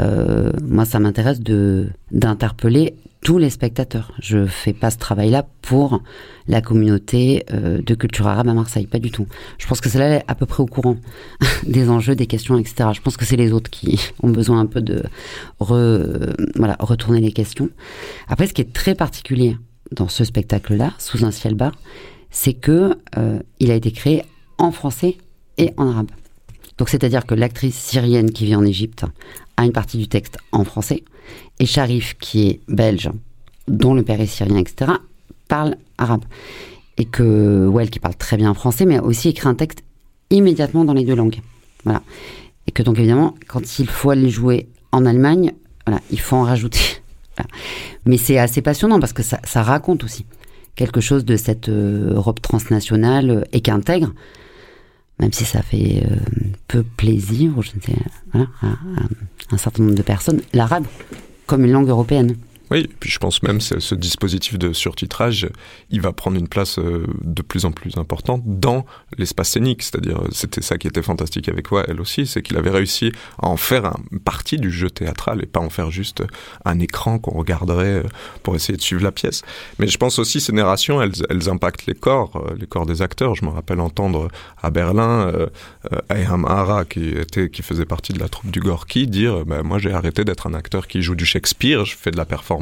Euh, 0.00 0.50
moi, 0.62 0.84
ça 0.84 0.98
m'intéresse 0.98 1.40
de 1.40 1.88
d'interpeller 2.10 2.94
tous 3.24 3.38
les 3.38 3.48
spectateurs. 3.48 4.12
Je 4.20 4.46
fais 4.46 4.74
pas 4.74 4.90
ce 4.90 4.98
travail-là 4.98 5.46
pour 5.62 6.02
la 6.46 6.60
communauté 6.60 7.44
euh, 7.52 7.80
de 7.80 7.94
culture 7.94 8.28
arabe 8.28 8.48
à 8.48 8.54
Marseille, 8.54 8.86
pas 8.86 8.98
du 8.98 9.10
tout. 9.10 9.26
Je 9.58 9.66
pense 9.66 9.80
que 9.80 9.88
c'est 9.88 9.98
là 9.98 10.22
à 10.28 10.34
peu 10.34 10.44
près 10.44 10.62
au 10.62 10.66
courant 10.66 10.98
des 11.66 11.88
enjeux, 11.88 12.14
des 12.14 12.26
questions, 12.26 12.58
etc. 12.58 12.90
Je 12.92 13.00
pense 13.00 13.16
que 13.16 13.24
c'est 13.24 13.36
les 13.36 13.50
autres 13.52 13.70
qui 13.70 13.98
ont 14.22 14.28
besoin 14.28 14.60
un 14.60 14.66
peu 14.66 14.82
de 14.82 15.02
retourner 15.58 17.20
les 17.20 17.32
questions. 17.32 17.70
Après, 18.28 18.46
ce 18.46 18.52
qui 18.52 18.60
est 18.60 18.72
très 18.72 18.94
particulier 18.94 19.56
dans 19.90 20.08
ce 20.08 20.22
spectacle-là, 20.24 20.92
sous 20.98 21.24
un 21.24 21.30
ciel 21.30 21.54
bas, 21.54 21.72
c'est 22.30 22.52
que 22.52 22.94
euh, 23.16 23.40
il 23.58 23.70
a 23.70 23.74
été 23.74 23.90
créé 23.90 24.22
en 24.58 24.70
français 24.70 25.16
et 25.56 25.72
en 25.78 25.88
arabe. 25.88 26.10
Donc, 26.76 26.90
c'est-à-dire 26.90 27.24
que 27.24 27.34
l'actrice 27.34 27.76
syrienne 27.76 28.30
qui 28.32 28.44
vit 28.44 28.56
en 28.56 28.66
Égypte 28.66 29.06
a 29.56 29.64
une 29.64 29.72
partie 29.72 29.96
du 29.96 30.08
texte 30.08 30.36
en 30.52 30.64
français 30.64 31.04
et 31.58 31.66
Sharif, 31.66 32.16
qui 32.18 32.48
est 32.48 32.60
belge, 32.68 33.10
dont 33.68 33.94
le 33.94 34.02
père 34.02 34.20
est 34.20 34.26
syrien, 34.26 34.56
etc., 34.56 34.92
parle 35.48 35.76
arabe. 35.98 36.24
Et 36.96 37.04
que 37.04 37.66
Well, 37.66 37.90
qui 37.90 37.98
parle 37.98 38.16
très 38.16 38.36
bien 38.36 38.54
français, 38.54 38.86
mais 38.86 38.96
a 38.96 39.02
aussi 39.02 39.28
écrit 39.28 39.48
un 39.48 39.54
texte 39.54 39.82
immédiatement 40.30 40.84
dans 40.84 40.94
les 40.94 41.04
deux 41.04 41.14
langues. 41.14 41.40
Voilà. 41.84 42.02
Et 42.66 42.72
que 42.72 42.82
donc, 42.82 42.98
évidemment, 42.98 43.34
quand 43.46 43.78
il 43.78 43.88
faut 43.88 44.10
aller 44.10 44.30
jouer 44.30 44.68
en 44.92 45.04
Allemagne, 45.04 45.52
voilà, 45.86 46.00
il 46.10 46.20
faut 46.20 46.36
en 46.36 46.44
rajouter. 46.44 46.80
Mais 48.06 48.16
c'est 48.16 48.38
assez 48.38 48.62
passionnant 48.62 49.00
parce 49.00 49.12
que 49.12 49.22
ça, 49.22 49.40
ça, 49.44 49.62
raconte 49.62 50.04
aussi 50.04 50.24
quelque 50.76 51.00
chose 51.00 51.24
de 51.24 51.36
cette 51.36 51.68
euh, 51.68 52.14
Europe 52.14 52.40
transnationale 52.40 53.30
euh, 53.30 53.42
et 53.52 53.60
qui 53.60 53.70
intègre 53.70 54.12
même 55.20 55.32
si 55.32 55.44
ça 55.44 55.62
fait 55.62 56.04
euh, 56.04 56.16
peu 56.66 56.82
plaisir, 56.82 57.52
je 57.62 57.70
sais, 57.70 57.96
à 58.34 58.74
un 59.50 59.58
certain 59.58 59.84
nombre 59.84 59.94
de 59.94 60.02
personnes, 60.02 60.40
l'arabe 60.52 60.86
comme 61.46 61.64
une 61.64 61.72
langue 61.72 61.88
européenne. 61.88 62.36
Oui, 62.70 62.88
puis 62.98 63.10
je 63.10 63.18
pense 63.18 63.42
même 63.42 63.58
que 63.58 63.78
ce 63.78 63.94
dispositif 63.94 64.58
de 64.58 64.72
surtitrage, 64.72 65.48
il 65.90 66.00
va 66.00 66.12
prendre 66.12 66.38
une 66.38 66.48
place 66.48 66.78
euh, 66.78 67.06
de 67.20 67.42
plus 67.42 67.66
en 67.66 67.72
plus 67.72 67.98
importante 67.98 68.42
dans 68.46 68.86
l'espace 69.18 69.50
scénique. 69.50 69.82
C'est-à-dire, 69.82 70.22
c'était 70.32 70.62
ça 70.62 70.78
qui 70.78 70.86
était 70.86 71.02
fantastique 71.02 71.48
avec 71.50 71.70
moi, 71.70 71.84
elle 71.86 72.00
aussi, 72.00 72.26
c'est 72.26 72.40
qu'il 72.40 72.56
avait 72.56 72.70
réussi 72.70 73.12
à 73.38 73.48
en 73.48 73.58
faire 73.58 73.92
une 74.10 74.18
partie 74.18 74.56
du 74.56 74.70
jeu 74.70 74.88
théâtral 74.88 75.42
et 75.42 75.46
pas 75.46 75.60
en 75.60 75.68
faire 75.68 75.90
juste 75.90 76.22
un 76.64 76.80
écran 76.80 77.18
qu'on 77.18 77.36
regarderait 77.36 78.02
euh, 78.02 78.02
pour 78.42 78.56
essayer 78.56 78.76
de 78.76 78.82
suivre 78.82 79.02
la 79.02 79.12
pièce. 79.12 79.42
Mais 79.78 79.86
je 79.86 79.98
pense 79.98 80.18
aussi 80.18 80.40
ces 80.40 80.52
narrations, 80.52 81.02
elles, 81.02 81.50
impactent 81.50 81.84
les 81.84 81.94
corps, 81.94 82.36
euh, 82.36 82.54
les 82.58 82.66
corps 82.66 82.86
des 82.86 83.02
acteurs. 83.02 83.34
Je 83.34 83.44
me 83.44 83.50
rappelle 83.50 83.80
entendre 83.80 84.28
à 84.62 84.70
Berlin 84.70 85.30
euh, 85.34 85.48
Hara, 86.08 86.86
qui, 86.86 87.10
était, 87.10 87.50
qui 87.50 87.62
faisait 87.62 87.84
partie 87.84 88.14
de 88.14 88.20
la 88.20 88.30
troupe 88.30 88.50
du 88.50 88.60
Gorky, 88.60 89.06
dire 89.06 89.44
bah, 89.44 89.62
Moi 89.62 89.78
j'ai 89.78 89.92
arrêté 89.92 90.24
d'être 90.24 90.46
un 90.46 90.54
acteur 90.54 90.86
qui 90.86 91.02
joue 91.02 91.14
du 91.14 91.26
Shakespeare, 91.26 91.84
je 91.84 91.94
fais 91.96 92.10
de 92.10 92.16
la 92.16 92.24
performance 92.24 92.53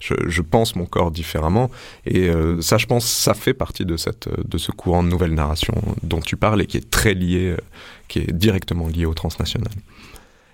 je, 0.00 0.42
pense 0.42 0.76
mon 0.76 0.86
corps 0.86 1.10
différemment. 1.10 1.70
Et 2.06 2.28
euh, 2.28 2.60
ça, 2.60 2.78
je 2.78 2.86
pense, 2.86 3.06
ça 3.06 3.34
fait 3.34 3.54
partie 3.54 3.84
de, 3.84 3.96
cette, 3.96 4.28
de 4.46 4.58
ce 4.58 4.72
courant 4.72 5.02
de 5.02 5.08
nouvelle 5.08 5.34
narration 5.34 5.74
dont 6.02 6.20
tu 6.20 6.36
parles 6.36 6.62
et 6.62 6.66
qui 6.66 6.76
est 6.76 6.90
très 6.90 7.14
lié, 7.14 7.50
euh, 7.50 7.56
qui 8.08 8.20
est 8.20 8.32
directement 8.32 8.88
lié 8.88 9.06
au 9.06 9.14
transnational. 9.14 9.72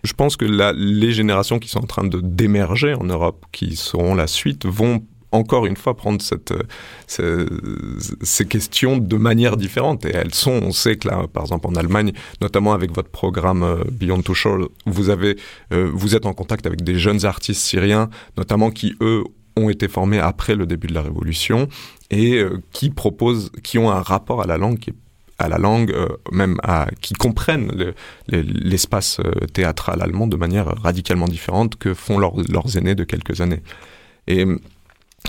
Je 0.04 0.12
pense 0.12 0.36
que 0.36 0.44
les 0.44 1.12
générations 1.12 1.58
qui 1.58 1.68
sont 1.68 1.80
en 1.80 1.86
train 1.86 2.04
d'émerger 2.04 2.94
en 2.94 3.04
Europe, 3.04 3.44
qui 3.52 3.74
seront 3.74 4.14
la 4.14 4.26
suite, 4.26 4.64
vont 4.64 5.02
encore 5.32 5.66
une 5.66 5.76
fois 5.76 5.96
prendre 5.96 6.22
cette, 6.22 6.54
ces, 7.06 8.46
questions 8.46 8.96
de 8.96 9.16
manière 9.16 9.56
différente. 9.56 10.04
Et 10.04 10.14
elles 10.14 10.34
sont, 10.34 10.60
on 10.62 10.72
sait 10.72 10.96
que 10.96 11.08
là, 11.08 11.26
par 11.32 11.44
exemple 11.44 11.66
en 11.66 11.74
Allemagne, 11.74 12.12
notamment 12.40 12.72
avec 12.72 12.92
votre 12.92 13.10
programme 13.10 13.62
euh, 13.62 13.84
Beyond 13.90 14.22
to 14.22 14.34
Shore, 14.34 14.68
euh, 14.86 15.90
vous 15.92 16.16
êtes 16.16 16.26
en 16.26 16.32
contact 16.32 16.66
avec 16.66 16.82
des 16.82 16.98
jeunes 16.98 17.24
artistes 17.24 17.62
syriens, 17.62 18.08
notamment 18.36 18.70
qui, 18.70 18.94
eux, 19.00 19.24
ont 19.56 19.68
été 19.68 19.88
formés 19.88 20.18
après 20.18 20.54
le 20.54 20.66
début 20.66 20.86
de 20.86 20.94
la 20.94 21.02
révolution 21.02 21.68
et 22.10 22.36
euh, 22.36 22.62
qui 22.70 22.90
proposent, 22.90 23.50
qui 23.62 23.78
ont 23.78 23.90
un 23.90 24.02
rapport 24.02 24.42
à 24.42 24.46
la 24.46 24.56
langue 24.56 24.78
qui 24.78 24.92
à 25.40 25.48
la 25.48 25.58
langue, 25.58 25.92
euh, 25.92 26.08
même 26.32 26.56
à, 26.64 26.88
qui 27.00 27.14
comprennent 27.14 27.70
l'espace 28.26 29.20
le, 29.20 29.30
euh, 29.30 29.46
théâtral 29.46 30.02
allemand 30.02 30.26
de 30.26 30.36
manière 30.36 30.66
radicalement 30.82 31.28
différente 31.28 31.76
que 31.76 31.94
font 31.94 32.18
leur, 32.18 32.34
leurs 32.50 32.76
aînés 32.76 32.96
de 32.96 33.04
quelques 33.04 33.40
années. 33.40 33.62
Et 34.26 34.44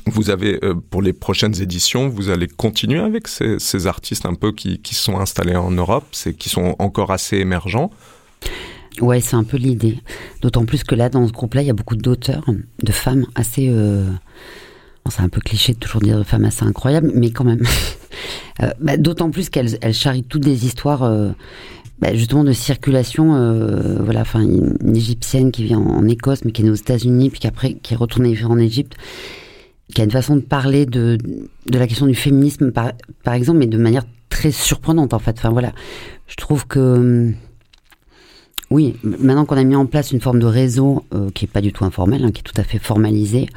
vous 0.05 0.29
avez, 0.29 0.63
euh, 0.63 0.75
pour 0.75 1.01
les 1.01 1.13
prochaines 1.13 1.61
éditions, 1.61 2.09
vous 2.09 2.29
allez 2.29 2.47
continuer 2.47 2.99
avec 2.99 3.27
ces, 3.27 3.87
artistes 3.87 4.25
un 4.25 4.33
peu 4.33 4.51
qui, 4.51 4.79
qui 4.79 4.95
sont 4.95 5.19
installés 5.19 5.55
en 5.55 5.71
Europe, 5.71 6.05
qui 6.37 6.49
sont 6.49 6.75
encore 6.79 7.11
assez 7.11 7.37
émergents? 7.37 7.89
Ouais, 9.01 9.21
c'est 9.21 9.35
un 9.35 9.43
peu 9.43 9.57
l'idée. 9.57 9.99
D'autant 10.41 10.65
plus 10.65 10.83
que 10.83 10.95
là, 10.95 11.09
dans 11.09 11.25
ce 11.27 11.31
groupe-là, 11.31 11.61
il 11.61 11.67
y 11.67 11.71
a 11.71 11.73
beaucoup 11.73 11.95
d'auteurs, 11.95 12.45
de 12.81 12.91
femmes 12.91 13.25
assez... 13.35 13.67
Euh... 13.69 14.09
C'est 15.09 15.21
un 15.21 15.29
peu 15.29 15.41
cliché 15.41 15.73
de 15.73 15.79
toujours 15.79 16.01
dire 16.01 16.19
de 16.19 16.23
femmes 16.23 16.45
assez 16.45 16.63
incroyables, 16.63 17.11
mais 17.15 17.31
quand 17.31 17.43
même. 17.43 17.63
euh, 18.61 18.69
bah, 18.79 18.95
D'autant 18.95 19.31
plus 19.31 19.49
qu'elles 19.49 19.79
elles 19.81 19.93
charrient 19.93 20.23
toutes 20.23 20.43
des 20.43 20.65
histoires... 20.65 21.09
Bah, 21.99 22.13
justement 22.13 22.45
de 22.45 22.53
circulation, 22.53 23.33
voilà, 23.99 24.21
enfin 24.21 24.39
une, 24.39 24.95
égyptienne 24.95 25.51
qui 25.51 25.65
vient 25.65 25.79
en, 25.79 26.07
Écosse 26.07 26.45
mais 26.45 26.53
qui 26.53 26.61
est 26.61 26.63
née 26.63 26.71
aux 26.71 26.75
États-Unis 26.75 27.29
puis 27.29 27.41
qui 27.41 27.47
après 27.47 27.73
qui 27.73 27.93
est 27.93 27.97
retournée 27.97 28.33
vivre 28.33 28.51
en 28.51 28.57
Égypte, 28.57 28.95
qui 29.93 30.01
a 30.01 30.03
une 30.03 30.11
façon 30.11 30.35
de 30.35 30.41
parler 30.41 30.85
de, 30.85 31.17
de 31.65 31.79
la 31.79 31.87
question 31.87 32.05
du 32.05 32.15
féminisme, 32.15 32.71
par, 32.71 32.91
par 33.23 33.33
exemple, 33.33 33.59
mais 33.59 33.67
de 33.67 33.77
manière 33.77 34.03
très 34.29 34.51
surprenante, 34.51 35.13
en 35.13 35.19
fait. 35.19 35.35
Enfin, 35.37 35.49
voilà. 35.49 35.73
Je 36.27 36.35
trouve 36.35 36.67
que, 36.67 37.31
oui, 38.69 38.95
maintenant 39.03 39.45
qu'on 39.45 39.57
a 39.57 39.63
mis 39.63 39.75
en 39.75 39.87
place 39.87 40.11
une 40.11 40.21
forme 40.21 40.39
de 40.39 40.45
réseau 40.45 41.03
euh, 41.13 41.29
qui 41.31 41.45
est 41.45 41.47
pas 41.47 41.61
du 41.61 41.73
tout 41.73 41.85
informel, 41.85 42.23
hein, 42.23 42.31
qui 42.31 42.41
est 42.41 42.43
tout 42.43 42.59
à 42.59 42.63
fait 42.63 42.77
formalisé, 42.77 43.47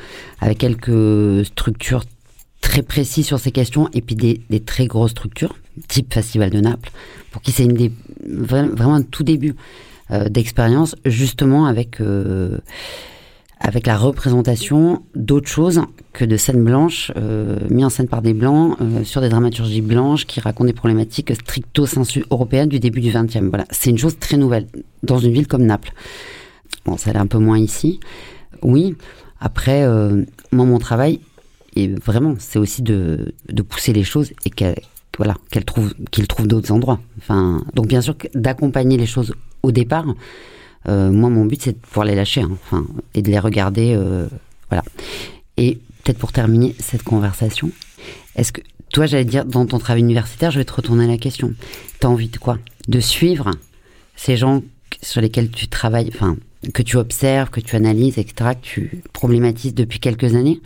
avec 0.41 0.59
quelques 0.59 1.45
structures 1.45 2.05
très 2.63 2.83
précises 2.83 3.27
sur 3.27 3.39
ces 3.39 3.53
questions, 3.53 3.89
et 3.93 4.01
puis 4.01 4.15
des, 4.15 4.41
des 4.49 4.61
très 4.61 4.87
grosses 4.87 5.11
structures, 5.11 5.55
type 5.89 6.15
Festival 6.15 6.49
de 6.49 6.61
Naples, 6.61 6.91
pour 7.31 7.43
qui 7.43 7.53
c'est 7.53 7.65
une 7.65 7.75
des, 7.75 7.93
vraiment 8.25 8.95
un 8.95 9.03
tout 9.03 9.25
début 9.25 9.55
euh, 10.11 10.31
d'expérience, 10.31 10.97
justement 11.05 11.67
avec... 11.67 12.01
Euh, 12.01 12.59
avec 13.63 13.87
la 13.87 13.97
représentation 13.97 15.03
d'autres 15.15 15.49
choses 15.49 15.83
que 16.13 16.25
de 16.25 16.37
scènes 16.37 16.65
blanches 16.65 17.13
euh, 17.17 17.59
mises 17.71 17.85
en 17.85 17.91
scène 17.91 18.09
par 18.09 18.21
des 18.21 18.35
blancs 18.35 18.77
euh, 18.81 19.05
sur 19.05 19.21
des 19.21 19.29
dramaturgies 19.29 19.81
blanches 19.81 20.27
qui 20.27 20.41
racontent 20.41 20.67
des 20.67 20.73
problématiques 20.73 21.33
stricto 21.35 21.87
sensu 21.87 22.25
européennes 22.31 22.69
du 22.69 22.81
début 22.81 23.01
du 23.01 23.13
XXe. 23.13 23.49
Voilà, 23.49 23.65
c'est 23.71 23.91
une 23.91 23.99
chose 23.99 24.19
très 24.19 24.37
nouvelle 24.37 24.67
dans 25.05 25.19
une 25.19 25.33
ville 25.33 25.47
comme 25.47 25.63
Naples. 25.63 25.93
Bon, 26.85 26.97
ça 26.97 27.13
l'est 27.13 27.19
un 27.19 27.29
peu 27.29 27.39
moins 27.39 27.59
ici. 27.59 28.01
Oui. 28.63 28.97
Après, 29.41 29.85
euh, 29.85 30.25
moi, 30.51 30.67
mon 30.67 30.79
travail, 30.79 31.21
et 31.77 31.89
vraiment, 31.89 32.35
c'est 32.39 32.59
aussi 32.59 32.83
de, 32.83 33.33
pousser 33.69 33.93
les 33.93 34.05
choses 34.05 34.33
et 34.45 34.51
qu'elles 34.51 34.77
trouvent 35.65 36.47
d'autres 36.47 36.73
endroits. 36.73 37.01
Enfin, 37.19 37.65
donc 37.75 37.87
bien 37.87 38.01
sûr 38.01 38.17
d'accompagner 38.35 38.97
les 38.97 39.07
choses 39.07 39.35
au 39.63 39.71
départ. 39.71 40.07
Euh, 40.89 41.11
moi, 41.11 41.31
mon 41.31 41.45
but, 41.45 41.63
c'est 41.63 41.73
de 41.73 41.79
pouvoir 41.79 42.07
les 42.07 42.15
lâcher, 42.15 42.43
hein, 42.43 42.51
enfin, 42.53 42.87
et 43.15 43.23
de 43.23 43.31
les 43.31 43.39
regarder, 43.39 43.95
euh, 43.95 44.27
voilà. 44.69 44.85
Et 45.57 45.79
peut-être 46.03 46.19
pour 46.19 46.33
terminer 46.33 46.75
cette 46.79 47.03
conversation, 47.03 47.71
est-ce 48.37 48.53
que 48.53 48.61
toi, 48.93 49.07
j'allais 49.07 49.25
dire, 49.25 49.45
dans 49.45 49.65
ton 49.65 49.79
travail 49.79 50.03
universitaire, 50.03 50.51
je 50.51 50.59
vais 50.59 50.65
te 50.65 50.73
retourner 50.73 51.07
la 51.07 51.17
question. 51.17 51.55
T'as 52.01 52.09
envie 52.09 52.29
de 52.29 52.37
quoi? 52.37 52.59
De 52.89 53.01
suivre 53.01 53.51
ces 54.17 54.37
gens 54.37 54.63
sur 55.01 55.21
lesquels 55.21 55.51
tu 55.51 55.69
travailles, 55.69 56.11
enfin, 56.15 56.37
que 56.75 56.83
tu 56.83 56.97
observes, 56.97 57.51
que 57.51 57.61
tu 57.61 57.75
analyses, 57.77 58.19
etc., 58.19 58.51
que 58.61 58.67
tu 58.67 59.03
problématises 59.13 59.75
depuis 59.75 59.99
quelques 59.99 60.35
années, 60.35 60.61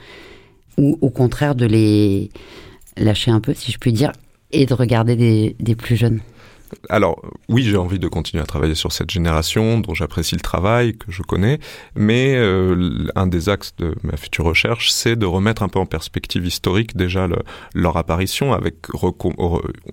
ou 0.76 0.98
au 1.00 1.10
contraire 1.10 1.54
de 1.54 1.66
les 1.66 2.30
lâcher 2.96 3.30
un 3.30 3.40
peu, 3.40 3.54
si 3.54 3.70
je 3.70 3.78
puis 3.78 3.92
dire, 3.92 4.12
et 4.52 4.66
de 4.66 4.74
regarder 4.74 5.16
des, 5.16 5.56
des 5.60 5.74
plus 5.74 5.96
jeunes? 5.96 6.20
Alors 6.88 7.22
oui, 7.48 7.62
j'ai 7.62 7.76
envie 7.76 7.98
de 7.98 8.08
continuer 8.08 8.42
à 8.42 8.46
travailler 8.46 8.74
sur 8.74 8.92
cette 8.92 9.10
génération 9.10 9.78
dont 9.78 9.94
j'apprécie 9.94 10.34
le 10.34 10.40
travail, 10.40 10.96
que 10.96 11.10
je 11.10 11.22
connais, 11.22 11.58
mais 11.94 12.34
euh, 12.36 13.08
un 13.14 13.26
des 13.26 13.48
axes 13.48 13.74
de 13.78 13.94
ma 14.02 14.16
future 14.16 14.44
recherche, 14.44 14.90
c'est 14.90 15.16
de 15.16 15.26
remettre 15.26 15.62
un 15.62 15.68
peu 15.68 15.78
en 15.78 15.86
perspective 15.86 16.46
historique 16.46 16.96
déjà 16.96 17.26
le, 17.26 17.36
leur 17.74 17.96
apparition. 17.96 18.52
Avec 18.52 18.76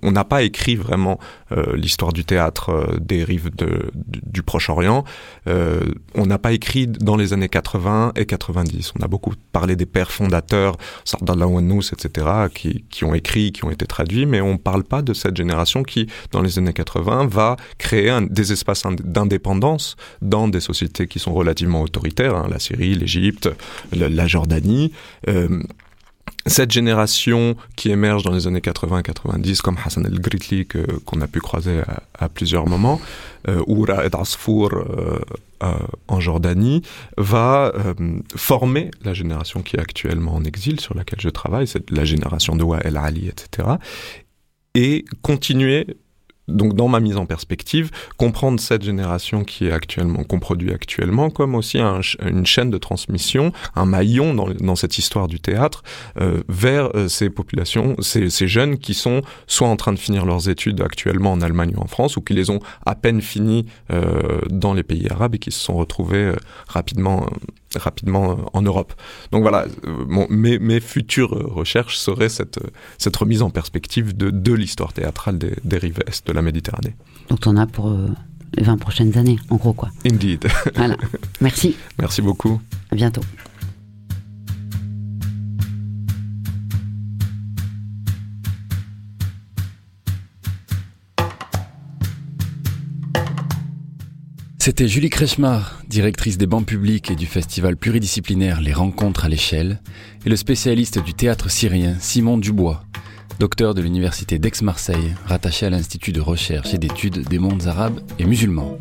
on 0.01 0.12
n'a 0.12 0.23
pas 0.23 0.43
écrit 0.43 0.75
vraiment 0.75 1.19
euh, 1.51 1.75
l'histoire 1.75 2.13
du 2.13 2.25
théâtre 2.25 2.69
euh, 2.69 2.97
des 2.99 3.23
rives 3.23 3.51
du 3.53 4.43
Proche-Orient. 4.43 5.03
On 5.45 6.25
n'a 6.25 6.38
pas 6.38 6.53
écrit 6.53 6.88
dans 6.88 7.15
les 7.15 7.33
années 7.33 7.49
80 7.49 8.13
et 8.15 8.25
90. 8.25 8.93
On 8.99 9.03
a 9.03 9.07
beaucoup 9.07 9.33
parlé 9.51 9.75
des 9.75 9.86
pères 9.86 10.12
fondateurs, 10.12 10.77
Sardallah 11.05 11.47
Ouanous, 11.47 11.89
etc., 11.91 12.27
qui, 12.53 12.86
qui 12.89 13.03
ont 13.03 13.13
écrit, 13.13 13.51
qui 13.51 13.65
ont 13.65 13.71
été 13.71 13.86
traduits, 13.86 14.25
mais 14.25 14.41
on 14.41 14.53
ne 14.53 14.57
parle 14.57 14.83
pas 14.83 15.01
de 15.01 15.13
cette 15.13 15.36
génération 15.36 15.83
qui, 15.83 16.07
dans 16.31 16.41
les 16.41 16.57
années 16.59 16.62
années 16.63 16.73
80, 16.73 17.28
va 17.28 17.56
créer 17.78 18.17
des 18.30 18.52
espaces 18.52 18.84
d'indépendance 19.04 19.95
dans 20.21 20.47
des 20.47 20.60
sociétés 20.60 21.08
qui 21.08 21.19
sont 21.19 21.34
relativement 21.34 21.82
autoritaires, 21.82 22.36
hein, 22.36 22.47
la 22.49 22.60
Syrie, 22.60 22.95
l'Égypte, 22.95 23.49
la, 23.91 24.28
Jordanie. 24.28 24.91
Euh, 25.28 25.62
cette 26.45 26.71
génération 26.71 27.56
qui 27.76 27.89
émerge 27.89 28.23
dans 28.23 28.32
les 28.32 28.47
années 28.47 28.60
80-90, 28.60 29.62
comme 29.62 29.78
Hassan 29.84 30.06
el-Gritli, 30.06 30.67
qu'on 31.06 31.21
a 31.21 31.28
pu 31.28 31.39
croiser 31.39 31.82
à, 32.17 32.30
plusieurs 32.30 32.67
moments, 32.67 32.99
euh, 33.47 33.63
ou 33.67 33.84
Raed 33.84 34.13
Asfour 34.15 34.73
euh, 34.73 35.19
euh, 35.63 35.73
en 36.08 36.19
Jordanie, 36.19 36.82
va 37.17 37.71
former 38.36 38.91
la 39.04 39.13
génération 39.13 39.62
qui 39.62 39.78
est 39.78 39.80
actuellement 39.80 40.36
en 40.36 40.43
exil, 40.43 40.80
sur 40.82 40.95
laquelle 40.95 41.21
je 41.21 41.30
travaille, 41.30 41.67
c'est 41.67 41.89
la 41.91 42.04
génération 42.04 42.56
de 42.56 42.65
El 42.84 42.97
Ali, 42.97 43.28
etc., 43.28 43.69
et 44.76 45.06
continuer 45.21 45.86
donc 46.47 46.75
dans 46.75 46.88
ma 46.88 46.99
mise 46.99 47.17
en 47.17 47.25
perspective, 47.25 47.91
comprendre 48.17 48.60
cette 48.60 48.84
génération 48.84 49.43
qui 49.43 49.67
est 49.67 49.71
actuellement, 49.71 50.23
qu'on 50.23 50.39
produit 50.39 50.73
actuellement, 50.73 51.29
comme 51.29 51.56
aussi 51.56 51.79
une 51.79 52.45
chaîne 52.45 52.69
de 52.69 52.77
transmission, 52.77 53.51
un 53.75 53.86
maillon 53.86 54.34
dans, 54.34 54.75
cette 54.75 54.97
histoire 54.97 55.27
du 55.27 55.39
théâtre 55.39 55.84
euh, 56.19 56.41
vers 56.49 56.95
euh, 56.95 57.08
ces 57.08 57.29
populations, 57.29 57.95
ces, 58.01 58.29
jeunes 58.47 58.77
qui 58.77 58.93
sont 58.93 59.21
soit 59.47 59.67
en 59.67 59.75
train 59.77 59.93
de 59.93 59.99
finir 59.99 60.25
leurs 60.25 60.49
études 60.49 60.82
actuellement 60.82 61.32
en 61.32 61.41
Allemagne 61.41 61.73
ou 61.77 61.82
en 61.82 61.88
France, 61.88 62.17
ou 62.17 62.21
qui 62.21 62.34
les 62.34 62.49
ont 62.49 62.60
à 62.86 62.95
peine 62.95 63.21
finies 63.21 63.65
euh, 63.91 64.41
dans 64.49 64.73
les 64.73 64.84
pays 64.84 65.08
arabes 65.10 65.36
et 65.36 65.39
qui 65.39 65.51
se 65.51 65.60
sont 65.60 65.75
retrouvés 65.75 66.34
rapidement 66.67 67.27
rapidement 67.79 68.31
euh, 68.31 68.36
en 68.53 68.62
Europe. 68.62 68.93
Donc 69.31 69.41
voilà, 69.41 69.65
euh, 69.86 70.25
mes, 70.29 70.59
mes, 70.59 70.79
futures 70.79 71.31
recherches 71.31 71.97
seraient 71.97 72.29
cette, 72.29 72.59
cette 72.97 73.15
remise 73.15 73.41
en 73.41 73.49
perspective 73.49 74.15
de, 74.15 74.29
de 74.29 74.53
l'histoire 74.53 74.93
théâtrale 74.93 75.38
des, 75.38 75.55
des, 75.63 75.77
rives 75.77 75.99
est 76.07 76.25
de 76.27 76.33
la 76.33 76.41
Méditerranée. 76.41 76.95
Donc 77.29 77.39
on 77.45 77.55
a 77.57 77.65
pour 77.67 77.89
euh, 77.89 78.07
les 78.55 78.63
20 78.63 78.77
prochaines 78.77 79.17
années, 79.17 79.39
en 79.49 79.55
gros 79.55 79.73
quoi. 79.73 79.89
Indeed. 80.05 80.47
Voilà. 80.75 80.97
Merci. 81.41 81.75
Merci 81.99 82.21
beaucoup. 82.21 82.62
À 82.91 82.95
bientôt. 82.95 83.21
C'était 94.65 94.88
Julie 94.88 95.10
Krechmar, 95.10 95.82
directrice 95.89 96.38
des 96.38 96.47
bancs 96.47 96.65
publics 96.65 97.12
et 97.12 97.17
du 97.17 97.26
festival 97.26 97.76
pluridisciplinaire 97.76 98.62
Les 98.62 98.71
Rencontres 98.71 99.26
à 99.26 99.28
l'échelle, 99.28 99.82
et 100.26 100.30
le 100.30 100.38
spécialiste 100.38 101.04
du 101.04 101.13
théâtre 101.13 101.52
syrien 101.52 101.97
Simon 101.99 102.38
Dubois, 102.38 102.86
docteur 103.39 103.73
de 103.73 103.82
l'université 103.82 104.39
d'Aix-Marseille, 104.39 105.15
rattaché 105.26 105.65
à 105.65 105.69
l'Institut 105.69 106.13
de 106.13 106.21
recherche 106.21 106.73
et 106.73 106.78
d'études 106.78 107.28
des 107.28 107.39
mondes 107.39 107.67
arabes 107.67 107.99
et 108.19 108.26
musulmans. 108.26 108.78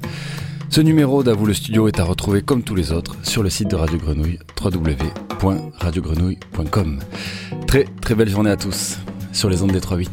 Ce 0.68 0.80
numéro 0.80 1.24
d'Avoue 1.24 1.46
le 1.46 1.54
studio 1.54 1.88
est 1.88 1.98
à 1.98 2.04
retrouver 2.04 2.42
comme 2.42 2.62
tous 2.62 2.76
les 2.76 2.92
autres 2.92 3.16
sur 3.24 3.42
le 3.42 3.50
site 3.50 3.68
de 3.68 3.74
Radio 3.74 3.98
Grenouille, 3.98 4.38
www.radiogrenouille.com. 4.64 7.00
Très 7.66 7.86
très 8.00 8.14
belle 8.14 8.30
journée 8.30 8.50
à 8.50 8.56
tous 8.56 8.98
sur 9.32 9.50
les 9.50 9.64
ondes 9.64 9.72
des 9.72 9.80
3.8. 9.80 10.06